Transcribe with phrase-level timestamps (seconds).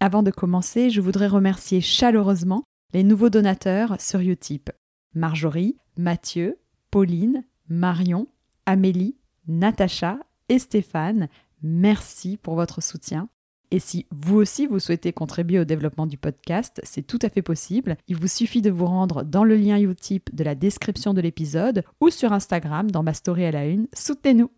[0.00, 2.62] Avant de commencer, je voudrais remercier chaleureusement
[2.94, 4.70] les nouveaux donateurs sur Utip.
[5.14, 6.58] Marjorie, Mathieu,
[6.92, 8.28] Pauline, Marion,
[8.64, 9.16] Amélie,
[9.48, 11.28] Natacha et Stéphane.
[11.62, 13.28] Merci pour votre soutien.
[13.70, 17.42] Et si vous aussi vous souhaitez contribuer au développement du podcast, c'est tout à fait
[17.42, 17.96] possible.
[18.06, 21.82] Il vous suffit de vous rendre dans le lien Utip de la description de l'épisode
[22.00, 23.88] ou sur Instagram dans ma story à la une.
[23.92, 24.50] Soutenez-nous.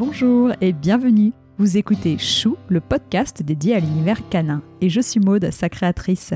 [0.00, 1.34] Bonjour et bienvenue.
[1.58, 6.32] Vous écoutez Chou, le podcast dédié à l'univers canin, et je suis Maude, sa créatrice.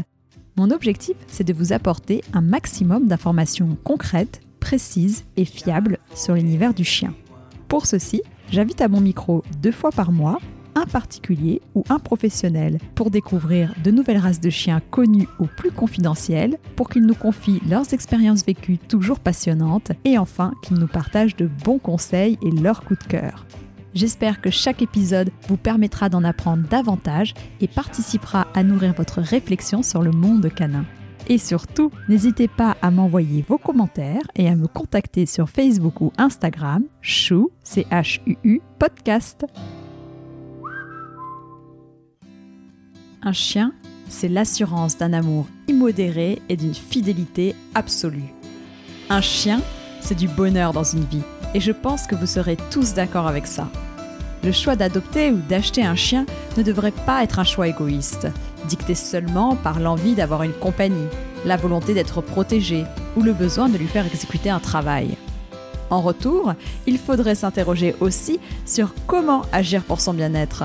[0.59, 6.75] Mon objectif, c'est de vous apporter un maximum d'informations concrètes, précises et fiables sur l'univers
[6.75, 7.15] du chien.
[7.67, 10.41] Pour ceci, j'invite à mon micro deux fois par mois
[10.75, 15.71] un particulier ou un professionnel pour découvrir de nouvelles races de chiens connues ou plus
[15.71, 21.37] confidentielles, pour qu'ils nous confient leurs expériences vécues toujours passionnantes et enfin qu'ils nous partagent
[21.37, 23.47] de bons conseils et leurs coups de cœur.
[23.95, 29.83] J'espère que chaque épisode vous permettra d'en apprendre davantage et participera à nourrir votre réflexion
[29.83, 30.85] sur le monde canin.
[31.29, 36.13] Et surtout, n'hésitez pas à m'envoyer vos commentaires et à me contacter sur Facebook ou
[36.19, 39.47] Instagram, chou, c h u podcast.
[43.27, 43.73] Un chien,
[44.11, 48.35] c'est l'assurance d'un amour immodéré et d'une fidélité absolue.
[49.09, 49.63] Un chien,
[50.03, 51.23] c'est du bonheur dans une vie
[51.55, 53.71] et je pense que vous serez tous d'accord avec ça.
[54.43, 56.27] Le choix d'adopter ou d'acheter un chien
[56.59, 58.29] ne devrait pas être un choix égoïste,
[58.69, 61.09] dicté seulement par l'envie d'avoir une compagnie,
[61.47, 62.85] la volonté d'être protégé
[63.17, 65.17] ou le besoin de lui faire exécuter un travail.
[65.89, 66.53] En retour,
[66.87, 70.65] il faudrait s'interroger aussi sur comment agir pour son bien-être.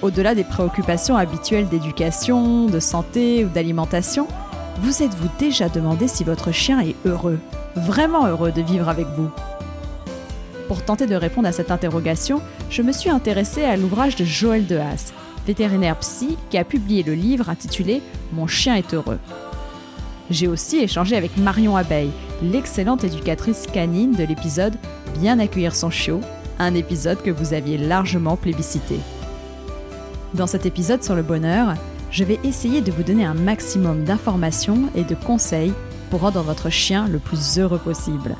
[0.00, 4.28] Au-delà des préoccupations habituelles d'éducation, de santé ou d'alimentation,
[4.80, 7.40] vous êtes-vous déjà demandé si votre chien est heureux,
[7.74, 9.28] vraiment heureux de vivre avec vous?
[10.68, 12.40] Pour tenter de répondre à cette interrogation,
[12.70, 15.12] je me suis intéressée à l'ouvrage de Joël Dehaas,
[15.48, 18.00] vétérinaire psy, qui a publié le livre intitulé
[18.32, 19.18] Mon chien est heureux.
[20.30, 24.76] J'ai aussi échangé avec Marion Abeille, l'excellente éducatrice canine de l'épisode
[25.18, 26.20] Bien accueillir son chiot,
[26.60, 29.00] un épisode que vous aviez largement plébiscité.
[30.34, 31.74] Dans cet épisode sur le bonheur,
[32.10, 35.72] je vais essayer de vous donner un maximum d'informations et de conseils
[36.10, 38.36] pour rendre votre chien le plus heureux possible.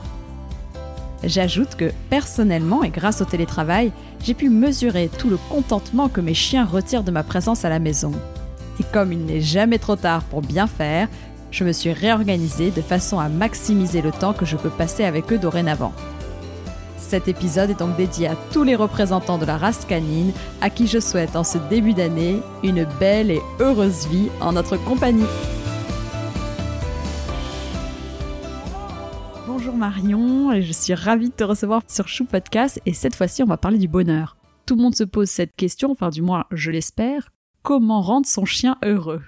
[1.24, 6.34] J'ajoute que personnellement et grâce au télétravail, j'ai pu mesurer tout le contentement que mes
[6.34, 8.12] chiens retirent de ma présence à la maison.
[8.80, 11.08] Et comme il n'est jamais trop tard pour bien faire,
[11.50, 15.32] je me suis réorganisée de façon à maximiser le temps que je peux passer avec
[15.32, 15.92] eux dorénavant.
[16.98, 20.86] Cet épisode est donc dédié à tous les représentants de la race canine à qui
[20.88, 25.24] je souhaite en ce début d'année une belle et heureuse vie en notre compagnie.
[29.46, 33.46] Bonjour Marion, je suis ravie de te recevoir sur Chou Podcast et cette fois-ci on
[33.46, 34.36] va parler du bonheur.
[34.66, 37.30] Tout le monde se pose cette question, enfin du moins je l'espère,
[37.62, 39.22] comment rendre son chien heureux?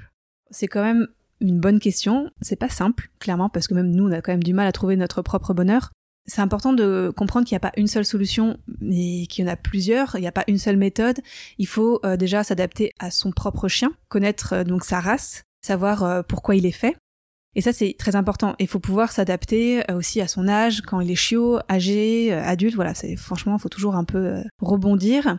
[0.51, 1.07] C'est quand même
[1.41, 4.43] une bonne question, c'est pas simple, clairement, parce que même nous on a quand même
[4.43, 5.91] du mal à trouver notre propre bonheur
[6.27, 9.53] c'est important de comprendre qu'il n'y a pas une seule solution, mais qu'il y en
[9.53, 10.17] a plusieurs.
[10.17, 11.19] Il n'y a pas une seule méthode.
[11.59, 16.05] Il faut euh, déjà s'adapter à son propre chien, connaître euh, donc sa race, savoir
[16.05, 16.97] euh, pourquoi il est fait.
[17.57, 18.55] Et ça, c'est très important.
[18.61, 22.77] Il faut pouvoir s'adapter aussi à son âge, quand il est chiot, âgé, adulte.
[22.77, 25.39] Voilà, c'est franchement, il faut toujours un peu rebondir.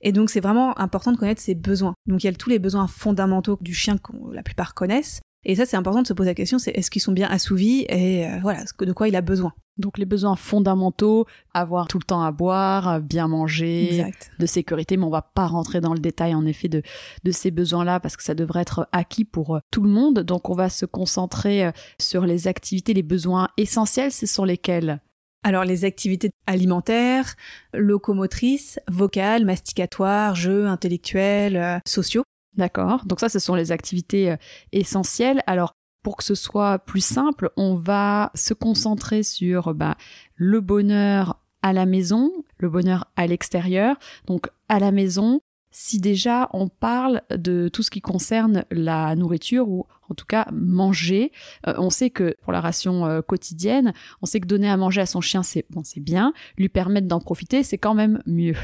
[0.00, 1.94] Et donc, c'est vraiment important de connaître ses besoins.
[2.06, 5.20] Donc, il y a tous les besoins fondamentaux du chien que la plupart connaissent.
[5.44, 7.84] Et ça, c'est important de se poser la question, c'est est-ce qu'ils sont bien assouvis
[7.88, 9.52] et euh, voilà, de quoi il a besoin.
[9.78, 14.06] Donc les besoins fondamentaux, avoir tout le temps à boire, bien manger,
[14.38, 16.82] de sécurité, mais on va pas rentrer dans le détail en effet de,
[17.24, 20.20] de ces besoins-là parce que ça devrait être acquis pour euh, tout le monde.
[20.20, 25.00] Donc on va se concentrer euh, sur les activités, les besoins essentiels, ce sont lesquels?
[25.42, 27.34] Alors les activités alimentaires,
[27.72, 32.22] locomotrices, vocales, masticatoires, jeux, intellectuels, sociaux.
[32.56, 33.04] D'accord.
[33.06, 34.36] Donc ça, ce sont les activités euh,
[34.72, 35.42] essentielles.
[35.46, 39.96] Alors, pour que ce soit plus simple, on va se concentrer sur bah,
[40.34, 43.96] le bonheur à la maison, le bonheur à l'extérieur.
[44.26, 45.40] Donc à la maison,
[45.70, 50.46] si déjà on parle de tout ce qui concerne la nourriture ou en tout cas
[50.52, 51.32] manger,
[51.66, 55.00] euh, on sait que pour la ration euh, quotidienne, on sait que donner à manger
[55.00, 58.56] à son chien c'est bon, c'est bien, lui permettre d'en profiter, c'est quand même mieux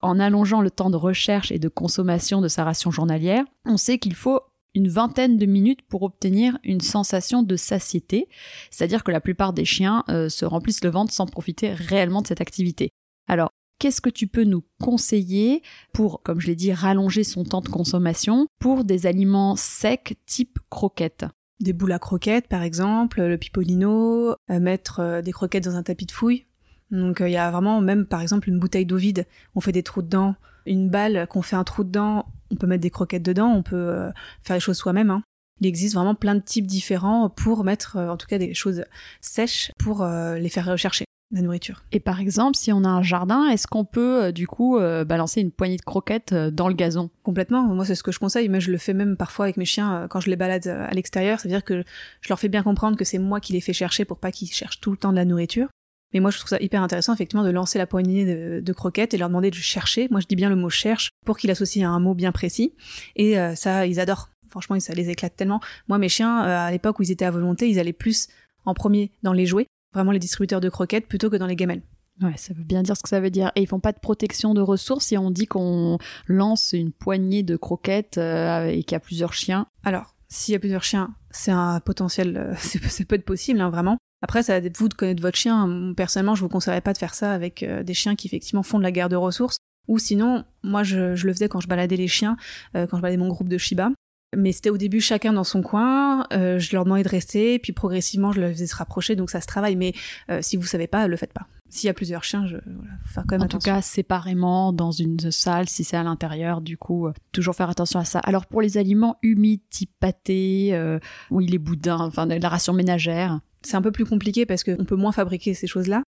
[0.00, 3.98] en allongeant le temps de recherche et de consommation de sa ration journalière, on sait
[3.98, 4.40] qu'il faut
[4.74, 8.28] une vingtaine de minutes pour obtenir une sensation de satiété,
[8.70, 12.26] c'est-à-dire que la plupart des chiens euh, se remplissent le ventre sans profiter réellement de
[12.26, 12.90] cette activité.
[13.28, 15.62] Alors, qu'est-ce que tu peux nous conseiller
[15.92, 20.58] pour, comme je l'ai dit, rallonger son temps de consommation pour des aliments secs type
[20.70, 21.26] croquettes?
[21.60, 25.82] Des boules à croquettes par exemple, le pipolino, euh, mettre euh, des croquettes dans un
[25.82, 26.46] tapis de fouille.
[26.90, 29.82] Donc il y a vraiment même par exemple une bouteille d'eau vide, on fait des
[29.82, 30.34] trous dedans,
[30.66, 34.10] une balle qu'on fait un trou dedans, on peut mettre des croquettes dedans, on peut
[34.42, 35.10] faire les choses soi-même.
[35.10, 35.22] Hein.
[35.60, 38.84] Il existe vraiment plein de types différents pour mettre en tout cas des choses
[39.20, 41.84] sèches pour les faire rechercher la nourriture.
[41.92, 45.04] Et par exemple, si on a un jardin, est-ce qu'on peut euh, du coup euh,
[45.04, 47.10] balancer une poignée de croquettes euh, dans le gazon?
[47.22, 47.62] Complètement.
[47.62, 48.48] Moi, c'est ce que je conseille.
[48.48, 51.40] Mais je le fais même parfois avec mes chiens quand je les balade à l'extérieur.
[51.40, 51.84] C'est-à-dire que
[52.20, 54.50] je leur fais bien comprendre que c'est moi qui les fais chercher pour pas qu'ils
[54.50, 55.68] cherchent tout le temps de la nourriture.
[56.14, 59.14] Mais moi, je trouve ça hyper intéressant, effectivement, de lancer la poignée de, de croquettes
[59.14, 60.08] et leur demander de chercher.
[60.10, 62.74] Moi, je dis bien le mot cherche pour qu'ils associent à un mot bien précis.
[63.16, 64.30] Et ça, ils adorent.
[64.48, 65.60] Franchement, ça les éclate tellement.
[65.88, 68.28] Moi, mes chiens, à l'époque où ils étaient à volonté, ils allaient plus
[68.64, 71.82] en premier dans les jouets vraiment les distributeurs de croquettes plutôt que dans les gamelles.
[72.20, 73.52] Ouais, ça veut bien dire ce que ça veut dire.
[73.54, 77.42] Et ils font pas de protection de ressources si on dit qu'on lance une poignée
[77.44, 79.66] de croquettes euh, et qu'il y a plusieurs chiens.
[79.84, 83.70] Alors, s'il y a plusieurs chiens, c'est un potentiel, euh, c'est peut être possible, hein,
[83.70, 83.98] vraiment.
[84.22, 85.92] Après, ça va vous de connaître votre chien.
[85.96, 88.78] Personnellement, je vous conseillerais pas de faire ça avec euh, des chiens qui effectivement font
[88.78, 89.58] de la guerre de ressources.
[89.86, 92.36] Ou sinon, moi, je, je le faisais quand je baladais les chiens,
[92.74, 93.90] quand je baladais mon groupe de Shiba.
[94.36, 97.72] Mais c'était au début chacun dans son coin, euh, je leur demandais de rester, puis
[97.72, 99.76] progressivement je leur faisais se rapprocher, donc ça se travaille.
[99.76, 99.94] Mais
[100.30, 101.46] euh, si vous savez pas, le faites pas.
[101.70, 103.72] S'il y a plusieurs chiens, je voilà, faut faire quand même en attention.
[103.72, 107.68] tout cas, séparément dans une salle, si c'est à l'intérieur, du coup, euh, toujours faire
[107.68, 108.20] attention à ça.
[108.20, 110.98] Alors pour les aliments humides, type pâté, euh,
[111.30, 113.40] oui, les boudins, enfin la ration ménagère.
[113.62, 116.02] C'est un peu plus compliqué parce qu'on peut moins fabriquer ces choses-là.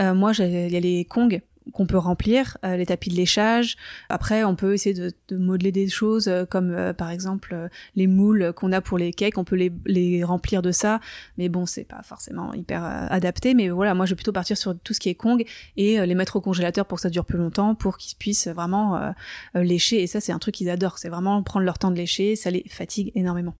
[0.00, 1.40] Euh, moi, il y a les kongs
[1.72, 3.76] qu'on peut remplir, euh, les tapis de léchage.
[4.08, 8.06] Après, on peut essayer de, de modeler des choses euh, comme euh, par exemple les
[8.06, 11.00] moules qu'on a pour les cakes, on peut les, les remplir de ça.
[11.36, 13.54] Mais bon, c'est pas forcément hyper adapté.
[13.54, 15.44] Mais voilà, moi je vais plutôt partir sur tout ce qui est Kong
[15.76, 19.12] et les mettre au congélateur pour que ça dure plus longtemps, pour qu'ils puissent vraiment
[19.54, 20.02] lécher.
[20.02, 20.98] Et ça, c'est un truc qu'ils adorent.
[20.98, 22.36] C'est vraiment prendre leur temps de lécher.
[22.36, 23.54] Ça les fatigue énormément.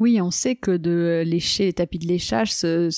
[0.00, 2.88] Oui, on sait que de lécher les tapis de léchage, ce,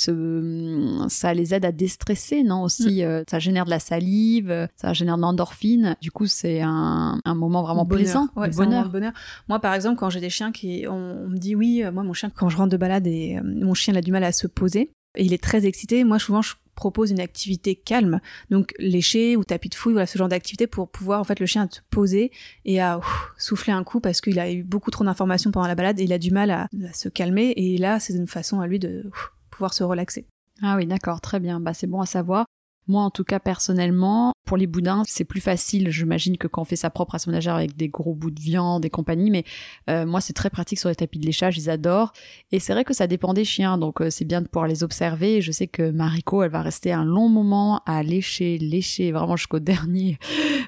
[1.09, 3.07] ça les aide à déstresser, non Aussi, mm.
[3.07, 5.97] euh, ça génère de la salive, ça génère de l'endorphine.
[6.01, 8.89] Du coup, c'est un, un, moment vraiment plaisant, ouais, bonheur.
[8.89, 9.13] bonheur.
[9.49, 12.15] Moi, par exemple, quand j'ai des chiens qui, on, me dit oui, euh, moi mon
[12.15, 14.33] chien, quand je rentre de balade et euh, mon chien il a du mal à
[14.33, 16.05] se poser, il est très excité.
[16.05, 18.21] Moi, souvent, je propose une activité calme,
[18.51, 21.47] donc lécher ou tapis de fouille, voilà ce genre d'activité pour pouvoir en fait le
[21.47, 22.31] chien se poser
[22.65, 23.01] et à
[23.39, 26.13] souffler un coup parce qu'il a eu beaucoup trop d'informations pendant la balade et il
[26.13, 29.11] a du mal à, se calmer et là c'est une façon à lui de
[29.51, 30.27] pouvoir se relaxer.
[30.63, 31.61] Ah oui, d'accord, très bien.
[31.61, 32.47] Bah c'est bon à savoir.
[32.89, 36.65] Moi, en tout cas, personnellement, pour les boudins, c'est plus facile, j'imagine, que quand on
[36.65, 39.45] fait sa propre ration ménagère avec des gros bouts de viande et compagnie, mais
[39.91, 42.13] euh, moi, c'est très pratique sur les tapis de léchage, ils adorent.
[42.53, 44.85] Et c'est vrai que ça dépend des chiens, donc euh, c'est bien de pouvoir les
[44.85, 45.41] observer.
[45.41, 49.59] Je sais que Mariko, elle va rester un long moment à lécher, lécher, vraiment jusqu'au
[49.61, 50.19] dernier,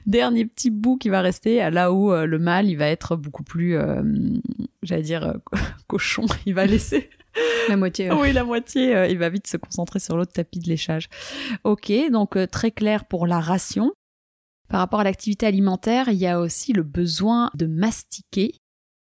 [0.07, 3.45] dernier petit bout qui va rester, là où euh, le mâle, il va être beaucoup
[3.45, 3.77] plus,
[4.83, 5.35] j'allais dire,
[5.87, 7.11] cochon, il va laisser
[7.69, 8.11] la moitié.
[8.13, 8.95] Oui, la moitié.
[8.95, 11.09] Euh, il va vite se concentrer sur l'autre tapis de léchage.
[11.65, 13.93] Ok, donc euh, très clair pour la ration.
[14.69, 18.55] Par rapport à l'activité alimentaire, il y a aussi le besoin de mastiquer.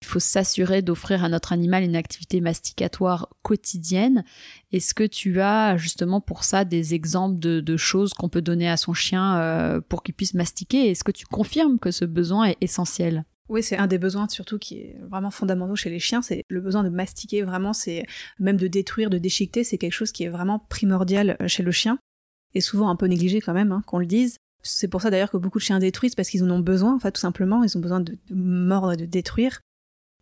[0.02, 4.24] Il faut s'assurer d'offrir à notre animal une activité masticatoire quotidienne.
[4.70, 8.76] Est-ce que tu as justement pour ça des exemples de, choses qu'on peut donner à
[8.76, 10.90] son chien euh, pour qu'il puisse mastiquer?
[10.90, 13.24] Est-ce que tu confirmes que ce besoin est essentiel?
[13.48, 16.60] Oui, c'est un des besoins surtout qui est vraiment fondamentaux chez les chiens, c'est le
[16.60, 18.04] besoin de mastiquer vraiment, c'est
[18.38, 21.70] même de détruire, de déchiqueter, c'est quelque chose qui est vraiment primordial euh, chez le
[21.70, 21.98] chien
[22.54, 24.38] et souvent un peu négligé quand même, hein, qu'on le dise.
[24.62, 27.10] C'est pour ça d'ailleurs que beaucoup de chiens détruisent parce qu'ils en ont besoin, en
[27.10, 29.60] tout simplement, ils ont besoin de, mordre et de détruire.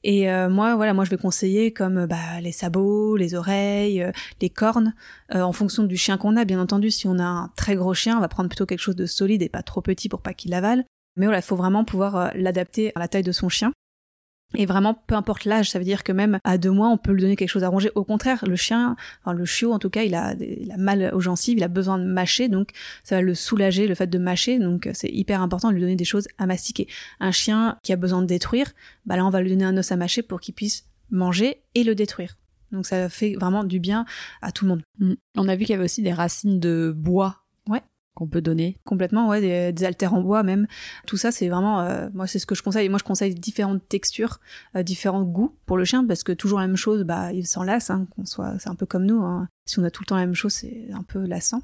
[0.02, 4.12] Et euh, moi, voilà, moi je vais conseiller comme bah, les sabots, les oreilles, euh,
[4.43, 4.95] les cornes,
[5.33, 6.45] en fonction du chien qu'on a.
[6.45, 8.97] Bien entendu, si on a un très gros chien, on va prendre plutôt quelque chose
[8.97, 10.85] de solide et pas trop petit pour pas qu'il avale.
[11.16, 13.73] Mais voilà, il faut vraiment pouvoir euh, l'adapter à la taille de son chien.
[14.56, 17.12] Et vraiment, peu importe l'âge, ça veut dire que même à deux mois, on peut
[17.12, 17.90] lui donner quelque chose à ronger.
[17.94, 21.11] Au contraire, le chien, enfin le chiot en tout cas, il a, il a mal
[21.12, 22.71] aux gencives, il a besoin de mâcher, donc
[23.02, 25.97] ça va le soulager, le fait de mâcher, donc c'est hyper important de lui donner
[25.97, 26.87] des choses à mastiquer.
[27.18, 28.73] Un chien qui a besoin de détruire,
[29.06, 31.83] bah là on va lui donner un os à mâcher pour qu'il puisse manger et
[31.83, 32.37] le détruire.
[32.71, 34.04] Donc ça fait vraiment du bien
[34.42, 34.83] à tout le monde.
[34.99, 35.14] Mm.
[35.37, 37.44] On a vu qu'il y avait aussi des racines de bois
[38.14, 40.66] qu'on peut donner Complètement, ouais, des, des, haltères en bois même.
[41.06, 42.88] Tout ça, c'est vraiment, euh, moi, c'est ce que je conseille.
[42.88, 44.40] Moi, je conseille différentes textures,
[44.76, 47.64] euh, différents goûts pour le chien, parce que toujours la même chose, bah, il s'en
[47.64, 49.23] lasse, hein, qu'on soit, c'est un peu comme nous.
[49.23, 49.49] Hein.
[49.66, 51.62] Si on a tout le temps la même chose, c'est un peu lassant.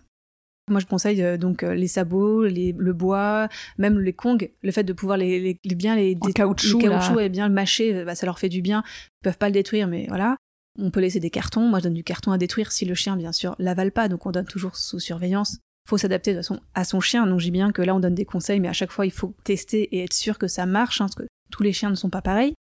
[0.69, 4.51] Moi, je conseille euh, donc les sabots, les, le bois, même les kongs.
[4.63, 6.81] Le fait de pouvoir les, les, bien les, en caoutchouc,
[7.21, 8.83] et bien le mâcher, bah, ça leur fait du bien.
[8.87, 10.37] Ils peuvent pas le détruire, mais voilà.
[10.79, 11.69] On peut laisser des cartons.
[11.69, 14.09] Moi, je donne du carton à détruire si le chien, bien sûr, l'avale pas.
[14.09, 15.59] Donc, on donne toujours sous surveillance
[15.91, 16.39] faut s'adapter
[16.75, 17.27] à son chien.
[17.27, 19.35] Donc j'ai bien que là on donne des conseils, mais à chaque fois il faut
[19.45, 22.11] tester et être sûr que ça marche, hein, parce que tous les chiens ne sont
[22.11, 22.55] pas pareils.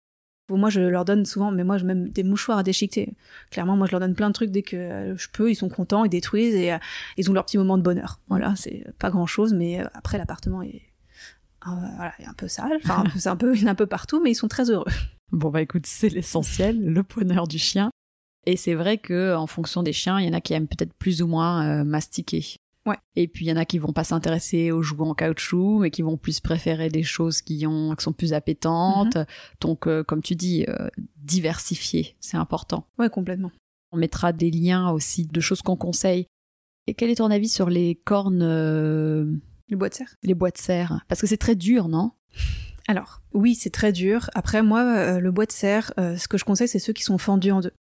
[0.50, 3.14] Moi, je leur donne souvent, mais moi, même des mouchoirs à déchiqueter.
[3.52, 5.48] Clairement, moi, je leur donne plein de trucs dès que euh, je peux.
[5.48, 6.78] Ils sont contents, ils détruisent et euh,
[7.16, 8.18] ils ont leur petit moment de bonheur.
[8.28, 10.82] Voilà, c'est pas grand chose, mais euh, après, l'appartement est,
[11.64, 12.80] voilà, un peu sale.
[12.82, 14.90] Enfin, c'est un peu, un peu partout, mais ils sont très heureux.
[15.30, 17.92] Bon bah écoute, c'est l'essentiel, le bonheur du chien.
[18.44, 20.94] Et c'est vrai que en fonction des chiens, il y en a qui aiment peut-être
[20.94, 22.56] plus ou moins mastiquer.
[22.86, 22.96] Ouais.
[23.14, 25.90] Et puis il y en a qui vont pas s'intéresser aux jouets en caoutchouc, mais
[25.90, 29.18] qui vont plus préférer des choses qui ont qui sont plus appétantes.
[29.60, 32.86] Donc euh, comme tu dis, euh, diversifier, c'est important.
[32.98, 33.52] Ouais, complètement.
[33.92, 36.26] On mettra des liens aussi de choses qu'on conseille.
[36.86, 39.26] Et quel est ton avis sur les cornes, euh,
[39.68, 40.14] Le bois de serre.
[40.22, 41.04] les bois de serre?
[41.08, 42.12] Parce que c'est très dur, non?
[42.88, 44.30] Alors, oui, c'est très dur.
[44.34, 47.02] Après, moi, euh, le bois de serre, euh, ce que je conseille, c'est ceux qui
[47.04, 47.68] sont fendus en deux.
[47.68, 47.74] De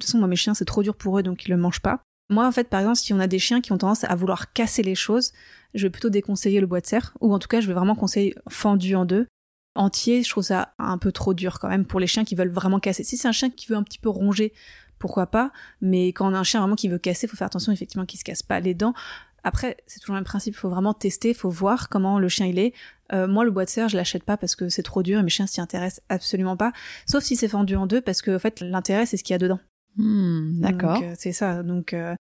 [0.00, 2.02] toute façon, moi, mes chiens, c'est trop dur pour eux, donc ils le mangent pas.
[2.30, 4.52] Moi, en fait, par exemple, si on a des chiens qui ont tendance à vouloir
[4.52, 5.32] casser les choses,
[5.74, 7.94] je vais plutôt déconseiller le bois de serre, ou en tout cas, je vais vraiment
[7.94, 9.26] conseiller fendu en deux.
[9.74, 12.50] Entier, je trouve ça un peu trop dur quand même pour les chiens qui veulent
[12.50, 13.04] vraiment casser.
[13.04, 14.52] Si c'est un chien qui veut un petit peu ronger,
[14.98, 15.50] pourquoi pas,
[15.80, 18.20] mais quand on a un chien vraiment qui veut casser, faut faire attention effectivement qu'il
[18.20, 18.94] se casse pas les dents.
[19.44, 22.58] Après, c'est toujours le même principe, faut vraiment tester, faut voir comment le chien il
[22.58, 22.72] est.
[23.12, 25.22] Euh, moi, le bois de serre, je l'achète pas parce que c'est trop dur et
[25.22, 26.72] mes chiens s'y intéressent absolument pas.
[27.06, 29.36] Sauf si c'est fendu en deux parce que, en fait, l'intérêt, c'est ce qu'il y
[29.36, 29.58] a dedans.
[29.96, 31.00] Hmm, D'accord.
[31.02, 31.62] Euh, c'est ça.
[31.62, 32.14] Donc, euh,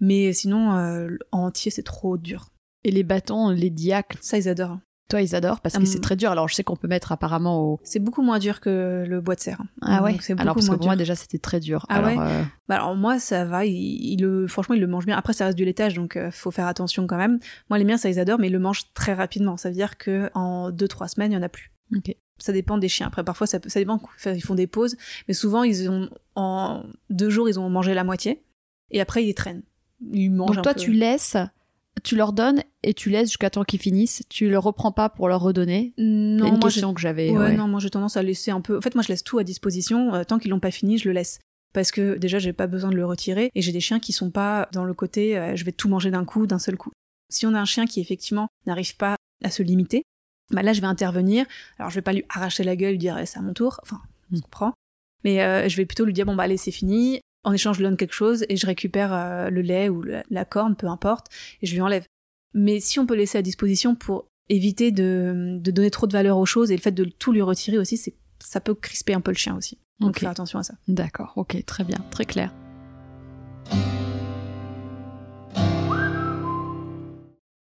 [0.00, 2.48] mais sinon, euh, en entier, c'est trop dur.
[2.84, 4.78] Et les bâtons, les diacles, Ça, ils adorent.
[5.08, 5.86] toi ils adorent parce que Hum.
[5.86, 6.30] c'est très dur.
[6.30, 7.80] Alors je sais qu'on peut mettre apparemment au.
[7.84, 9.62] C'est beaucoup moins dur que le bois de serre.
[9.82, 10.12] Ah ouais?
[10.12, 11.86] Donc, Alors parce que pour moi déjà c'était très dur.
[11.88, 12.16] Ah alors, ouais?
[12.18, 15.16] euh, Bah alors moi ça va, il, il le, franchement il le mange bien.
[15.16, 17.38] Après ça reste du laitage donc euh, faut faire attention quand même.
[17.70, 19.56] Moi les miens ça ils adorent mais ils le mangent très rapidement.
[19.56, 21.72] Ça veut dire que en deux trois semaines il y en a plus.
[21.96, 22.14] ok.
[22.38, 23.06] Ça dépend des chiens.
[23.06, 24.00] Après parfois ça, dépend.
[24.16, 24.96] Enfin, Ils font des pauses,
[25.28, 28.42] mais souvent ils ont en deux jours ils ont mangé la moitié
[28.90, 29.62] et après ils traînent.
[30.12, 30.80] Ils mangent Donc un toi peu.
[30.80, 31.36] tu laisses,
[32.04, 34.22] tu leur donnes et tu laisses jusqu'à temps qu'ils finissent.
[34.28, 35.94] Tu le reprends pas pour leur redonner?
[35.96, 37.30] non une moi question que j'avais.
[37.30, 37.56] Ouais, ouais.
[37.56, 38.76] non, moi j'ai tendance à laisser un peu.
[38.76, 40.14] En fait, moi je laisse tout à disposition.
[40.14, 41.38] euh, tant qu'ils l'ont pas fini, je le laisse.
[41.72, 43.50] Parce que déjà, j'ai pas besoin de le retirer.
[43.54, 46.10] Et j'ai des chiens qui sont pas dans le côté euh, je vais tout manger
[46.10, 46.90] d'un coup, d'un seul coup.
[47.30, 50.04] Si on a un chien qui effectivement n'arrive pas à se limiter,
[50.50, 51.46] bah là je vais intervenir.
[51.78, 53.80] Alors je vais pas lui arracher la gueule, lui dire Eh, c'est à mon tour.
[53.82, 54.00] Enfin,
[54.30, 54.38] on Mm.
[54.38, 54.72] se comprend.
[55.24, 57.20] Mais euh, je vais plutôt lui dire bon bah allez c'est fini.
[57.44, 60.24] En échange, je lui donne quelque chose et je récupère euh, le lait ou la,
[60.30, 61.26] la corne, peu importe,
[61.62, 62.04] et je lui enlève.
[62.54, 66.38] Mais si on peut laisser à disposition pour éviter de, de donner trop de valeur
[66.38, 69.20] aux choses et le fait de tout lui retirer aussi, c'est ça peut crisper un
[69.20, 69.78] peu le chien aussi.
[70.00, 70.20] Donc Ok.
[70.20, 70.74] faire attention à ça.
[70.88, 71.32] D'accord.
[71.36, 71.64] Ok.
[71.66, 71.98] Très bien.
[72.10, 72.52] Très clair.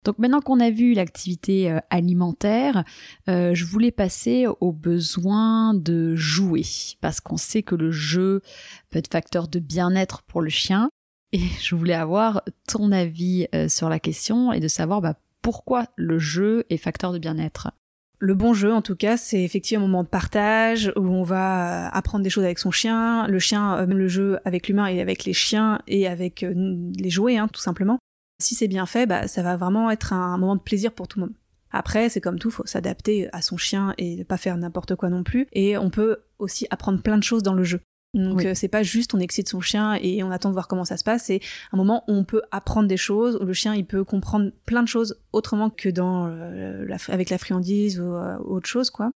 [0.03, 2.83] Donc maintenant qu'on a vu l'activité euh, alimentaire,
[3.29, 6.63] euh, je voulais passer au besoin de jouer,
[7.01, 8.41] parce qu'on sait que le jeu
[8.89, 10.89] peut être facteur de bien-être pour le chien,
[11.33, 15.85] et je voulais avoir ton avis euh, sur la question et de savoir bah, pourquoi
[15.95, 17.69] le jeu est facteur de bien-être.
[18.17, 21.89] Le bon jeu, en tout cas, c'est effectivement un moment de partage où on va
[21.89, 23.25] apprendre des choses avec son chien.
[23.27, 27.37] Le chien, même le jeu avec l'humain et avec les chiens et avec les jouets,
[27.37, 27.97] hein, tout simplement.
[28.41, 31.19] Si c'est bien fait, bah, ça va vraiment être un moment de plaisir pour tout
[31.19, 31.35] le monde.
[31.71, 35.09] Après, c'est comme tout, faut s'adapter à son chien et ne pas faire n'importe quoi
[35.09, 35.47] non plus.
[35.53, 37.79] Et on peut aussi apprendre plein de choses dans le jeu.
[38.13, 38.47] Donc Oui.
[38.47, 40.97] euh, c'est pas juste on excite son chien et on attend de voir comment ça
[40.97, 41.39] se passe, c'est
[41.71, 44.83] un moment où on peut apprendre des choses, où le chien il peut comprendre plein
[44.83, 49.11] de choses autrement que dans euh, la, avec la friandise ou euh, autre chose quoi.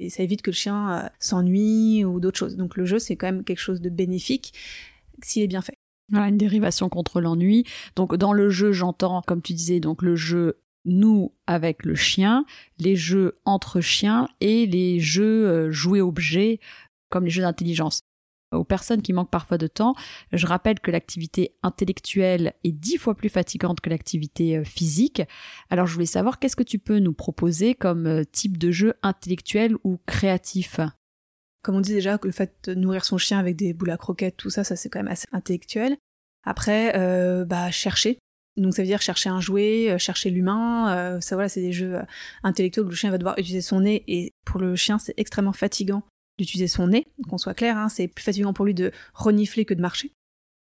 [0.00, 2.56] Et ça évite que le chien euh, s'ennuie ou d'autres choses.
[2.56, 4.52] Donc le jeu c'est quand même quelque chose de bénéfique
[5.22, 5.74] s'il est bien fait.
[6.10, 7.64] Voilà, une dérivation contre l'ennui.
[7.96, 12.44] Donc dans le jeu, j'entends, comme tu disais, donc le jeu nous avec le chien,
[12.78, 16.58] les jeux entre chiens et les jeux euh, jouets objets
[17.10, 18.02] comme les jeux d'intelligence.
[18.52, 19.94] Aux personnes qui manquent parfois de temps,
[20.32, 25.22] je rappelle que l'activité intellectuelle est dix fois plus fatigante que l'activité euh, physique.
[25.68, 28.94] Alors je voulais savoir qu'est-ce que tu peux nous proposer comme euh, type de jeu
[29.02, 30.80] intellectuel ou créatif?
[31.62, 34.36] Comme on dit déjà, le fait de nourrir son chien avec des boules à croquettes,
[34.36, 35.96] tout ça, ça c'est quand même assez intellectuel.
[36.44, 38.18] Après, euh, bah chercher.
[38.56, 40.94] Donc ça veut dire chercher un jouet, euh, chercher l'humain.
[40.96, 42.02] euh, ça voilà, c'est des jeux euh,
[42.42, 45.52] intellectuels où le chien va devoir utiliser son nez et pour le chien c'est extrêmement
[45.52, 46.02] fatigant
[46.38, 47.06] d'utiliser son nez.
[47.28, 50.12] Qu'on soit clair, hein, c'est plus fatigant pour lui de renifler que de marcher.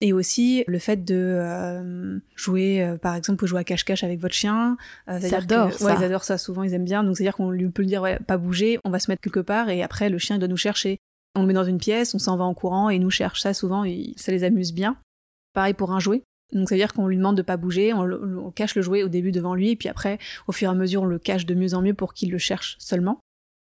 [0.02, 4.34] Et aussi le fait de euh, jouer, euh, par exemple, jouer à cache-cache avec votre
[4.34, 4.76] chien.
[5.08, 5.84] Euh, Ils adorent que- ça.
[5.86, 6.36] Ouais, ils adorent ça.
[6.36, 7.02] Souvent, ils aiment bien.
[7.02, 9.40] Donc c'est-à-dire qu'on lui peut lui dire, ouais, pas bouger, on va se mettre quelque
[9.40, 10.98] part, et après le chien doit nous chercher.
[11.34, 13.40] On le met dans une pièce, on s'en va en courant et il nous cherche.
[13.40, 14.98] Ça, souvent, il- ça les amuse bien.
[15.54, 16.22] Pareil pour un jouet.
[16.52, 18.82] Donc ça veut dire qu'on lui demande de pas bouger, on, le- on cache le
[18.82, 21.18] jouet au début devant lui, et puis après, au fur et à mesure, on le
[21.18, 23.18] cache de mieux en mieux pour qu'il le cherche seulement.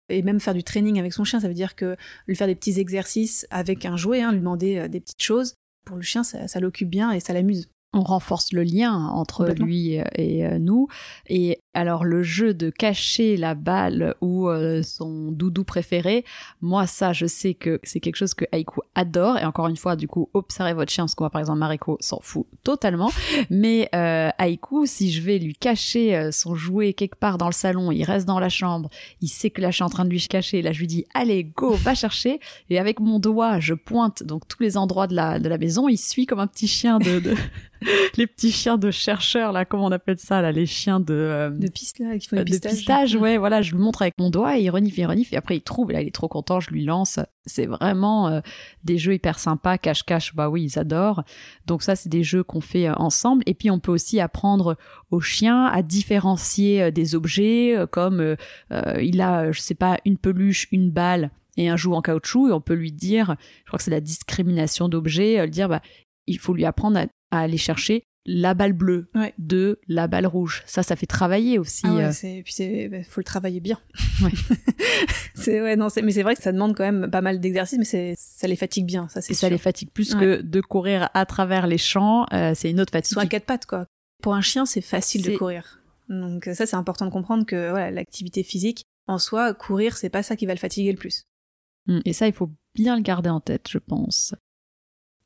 [0.09, 2.55] Et même faire du training avec son chien, ça veut dire que lui faire des
[2.55, 6.23] petits exercices avec un jouet, hein, lui demander euh, des petites choses, pour le chien,
[6.23, 7.69] ça, l'occupe bien et ça l'amuse.
[7.93, 10.89] On renforce le lien entre lui et euh, nous.
[11.29, 16.25] Et alors le jeu de cacher la balle ou euh, son doudou préféré,
[16.61, 19.39] moi ça je sais que c'est quelque chose que Aiku adore.
[19.39, 21.97] Et encore une fois, du coup, observez votre chien, parce que moi par exemple Mariko
[22.01, 23.11] s'en fout totalement.
[23.51, 27.53] Mais euh, Aiku, si je vais lui cacher euh, son jouet quelque part dans le
[27.53, 28.89] salon, il reste dans la chambre,
[29.21, 31.05] il sait que là je suis en train de lui cacher, là je lui dis
[31.15, 32.41] allez go, va chercher.
[32.71, 35.89] Et avec mon doigt, je pointe donc tous les endroits de la, de la maison,
[35.89, 37.19] il suit comme un petit chien de...
[37.19, 37.35] de...
[38.17, 41.51] les petits chiens de chercheurs là, comment on appelle ça là, les chiens de euh,
[41.51, 43.17] de piste là, qui font de pistage.
[43.17, 45.57] ouais, voilà, je lui montre avec mon doigt et il renifle, il renifle et après
[45.57, 47.19] il trouve, là il est trop content, je lui lance.
[47.45, 48.41] C'est vraiment euh,
[48.85, 51.25] des jeux hyper sympas, cache-cache, bah oui, ils adorent.
[51.67, 53.43] Donc ça, c'est des jeux qu'on fait euh, ensemble.
[53.47, 54.77] Et puis on peut aussi apprendre
[55.11, 58.37] aux chiens à différencier des objets, comme
[58.71, 62.53] il a, je sais pas, une peluche, une balle et un joue en caoutchouc et
[62.53, 65.83] on peut lui dire, je crois que c'est la discrimination d'objets, le dire bah
[66.27, 70.63] il faut lui apprendre à à aller chercher la balle bleue de la balle rouge.
[70.67, 71.83] Ça, ça fait travailler aussi.
[71.87, 72.43] Ah ouais, euh.
[72.45, 73.81] puis c'est, bah, faut le travailler bien.
[74.23, 74.31] Ouais.
[75.35, 77.85] c'est ouais, non, mais c'est vrai que ça demande quand même pas mal d'exercices, mais
[77.85, 79.35] c'est, ça les fatigue bien, ça c'est.
[79.35, 82.27] ça les fatigue plus que de courir à travers les champs.
[82.33, 83.15] Euh, c'est une autre fatigue.
[83.15, 83.87] Soit à quatre pattes, quoi.
[84.23, 85.81] Pour un chien, c'est facile de courir.
[86.09, 90.23] Donc ça, c'est important de comprendre que voilà, l'activité physique en soi, courir, c'est pas
[90.23, 91.25] ça qui va le fatiguer le plus.
[91.89, 94.35] Hum, et ça, il faut bien le garder en tête, je pense.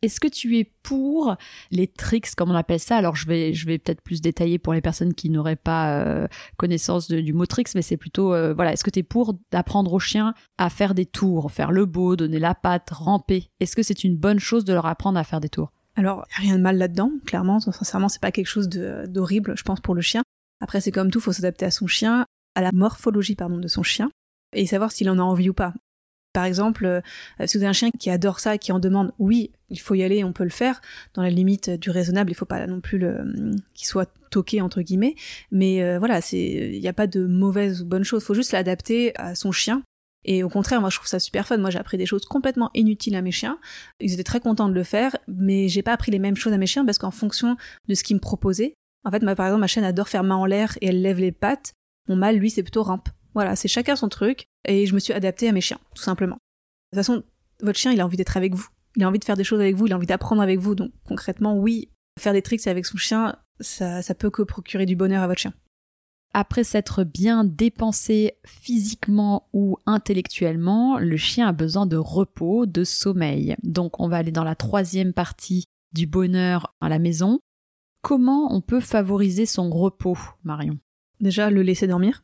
[0.02, 1.36] Est-ce que tu es pour
[1.70, 2.96] les tricks, comme on appelle ça?
[2.96, 7.32] Alors, je vais, peut-être plus détailler pour les personnes qui n'auraient pas euh, connaissance du
[7.32, 10.34] mot tricks, mais c'est plutôt, euh, voilà, est-ce que tu es pour d'apprendre aux chiens
[10.58, 13.48] à faire des tours, faire le beau, donner la patte, ramper?
[13.60, 15.72] Est-ce que c'est une bonne chose de leur apprendre à faire des tours?
[15.96, 17.58] Alors, rien de mal là-dedans, clairement.
[17.58, 20.22] Sincèrement, c'est pas quelque chose d'horrible, je pense, pour le chien.
[20.60, 23.82] Après, c'est comme tout, faut s'adapter à son chien, à la morphologie, pardon, de son
[23.82, 24.10] chien
[24.52, 25.74] et savoir s'il en a envie ou pas.
[26.36, 27.00] Par exemple, euh,
[27.46, 30.02] si vous avez un chien qui adore ça, qui en demande, oui, il faut y
[30.02, 30.82] aller, on peut le faire,
[31.14, 33.02] dans la limite du raisonnable, il faut pas non plus
[33.72, 35.14] qu'il soit toqué entre guillemets,
[35.50, 38.52] mais euh, voilà, il n'y a pas de mauvaise ou bonne chose, il faut juste
[38.52, 39.82] l'adapter à son chien.
[40.26, 41.56] Et au contraire, moi je trouve ça super fun.
[41.56, 43.58] Moi j'ai appris des choses complètement inutiles à mes chiens.
[44.00, 46.58] Ils étaient très contents de le faire, mais j'ai pas appris les mêmes choses à
[46.58, 47.56] mes chiens parce qu'en fonction
[47.88, 48.74] de ce qu'ils me proposaient,
[49.04, 51.32] en fait, par exemple, ma chienne adore faire main en l'air et elle lève les
[51.32, 51.72] pattes.
[52.10, 53.08] Mon mâle, lui, c'est plutôt rampe.
[53.36, 56.36] Voilà, c'est chacun son truc, et je me suis adaptée à mes chiens, tout simplement.
[56.36, 57.22] De toute façon,
[57.60, 58.66] votre chien, il a envie d'être avec vous.
[58.96, 60.74] Il a envie de faire des choses avec vous, il a envie d'apprendre avec vous.
[60.74, 64.96] Donc concrètement, oui, faire des tricks avec son chien, ça, ça peut que procurer du
[64.96, 65.52] bonheur à votre chien.
[66.32, 73.54] Après s'être bien dépensé physiquement ou intellectuellement, le chien a besoin de repos, de sommeil.
[73.62, 77.40] Donc on va aller dans la troisième partie du bonheur à la maison.
[78.00, 80.78] Comment on peut favoriser son repos, Marion?
[81.20, 82.22] Déjà, le laisser dormir.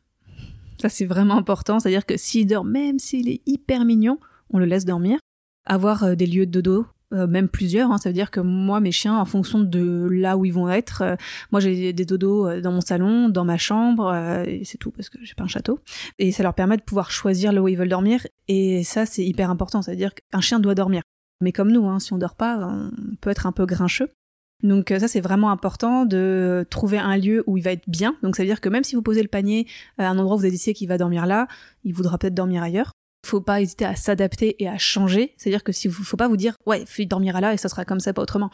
[0.83, 1.79] Ça, c'est vraiment important.
[1.79, 4.19] C'est-à-dire que s'il dort, même s'il est hyper mignon,
[4.49, 5.17] on le laisse dormir.
[5.65, 7.89] Avoir euh, des lieux de dodo, euh, même plusieurs.
[7.89, 7.97] Hein.
[7.99, 11.01] ça veut dire que moi, mes chiens, en fonction de là où ils vont être,
[11.01, 11.15] euh,
[11.53, 14.13] moi j'ai des dodos dans mon salon, dans ma chambre,
[14.45, 15.79] et c'est tout parce que j'ai pas un château.
[16.19, 18.27] Et ça leur permet de pouvoir choisir là où ils veulent dormir.
[18.49, 19.81] Et ça, c'est hyper important.
[19.81, 21.01] Ça veut dire qu'un chien doit dormir.
[21.39, 24.09] Mais comme nous, hein, si on dort pas, on peut être un peu grincheux.
[24.63, 28.15] Donc euh, ça c'est vraiment important de trouver un lieu où il va être bien.
[28.23, 30.39] Donc ça veut dire que même si vous posez le panier à un endroit où
[30.39, 31.47] vous décidé qu'il va dormir là,
[31.83, 32.91] il voudra peut-être dormir ailleurs.
[33.25, 35.33] Faut pas hésiter à s'adapter et à changer.
[35.37, 37.83] C'est-à-dire que si vous, faut pas vous dire ouais, il dormira là et ça sera
[37.83, 38.49] comme ça pas autrement.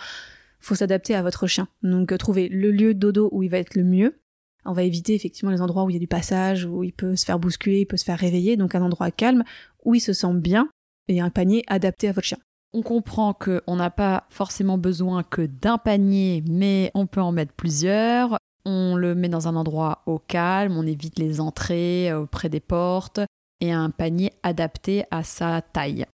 [0.59, 1.67] Faut s'adapter à votre chien.
[1.83, 4.19] Donc euh, trouver le lieu dodo où il va être le mieux.
[4.65, 7.15] On va éviter effectivement les endroits où il y a du passage, où il peut
[7.15, 8.57] se faire bousculer, il peut se faire réveiller.
[8.57, 9.43] Donc un endroit calme
[9.85, 10.69] où il se sent bien
[11.07, 12.39] et un panier adapté à votre chien.
[12.71, 17.53] On comprend qu'on n'a pas forcément besoin que d'un panier, mais on peut en mettre
[17.53, 18.37] plusieurs.
[18.63, 22.59] On le met dans un endroit au calme, on évite les entrées euh, auprès des
[22.59, 23.21] portes
[23.59, 26.05] et un panier adapté à sa taille.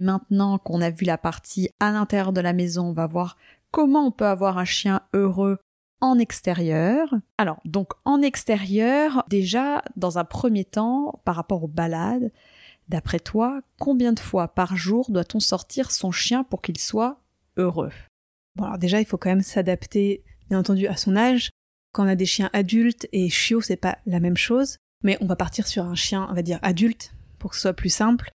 [0.00, 3.38] Maintenant qu'on a vu la partie à l'intérieur de la maison, on va voir
[3.70, 5.56] comment on peut avoir un chien heureux
[6.02, 7.14] en extérieur.
[7.38, 12.30] Alors, donc en extérieur, déjà, dans un premier temps, par rapport aux balades,
[12.88, 17.20] d'après toi, combien de fois par jour doit-on sortir son chien pour qu'il soit
[17.56, 17.92] heureux?
[18.56, 21.50] Bon, alors déjà, il faut quand même s'adapter, bien entendu, à son âge.
[21.92, 24.76] Quand on a des chiens adultes et chiots, c'est pas la même chose.
[25.04, 27.74] Mais on va partir sur un chien, on va dire adulte, pour que ce soit
[27.74, 28.30] plus simple.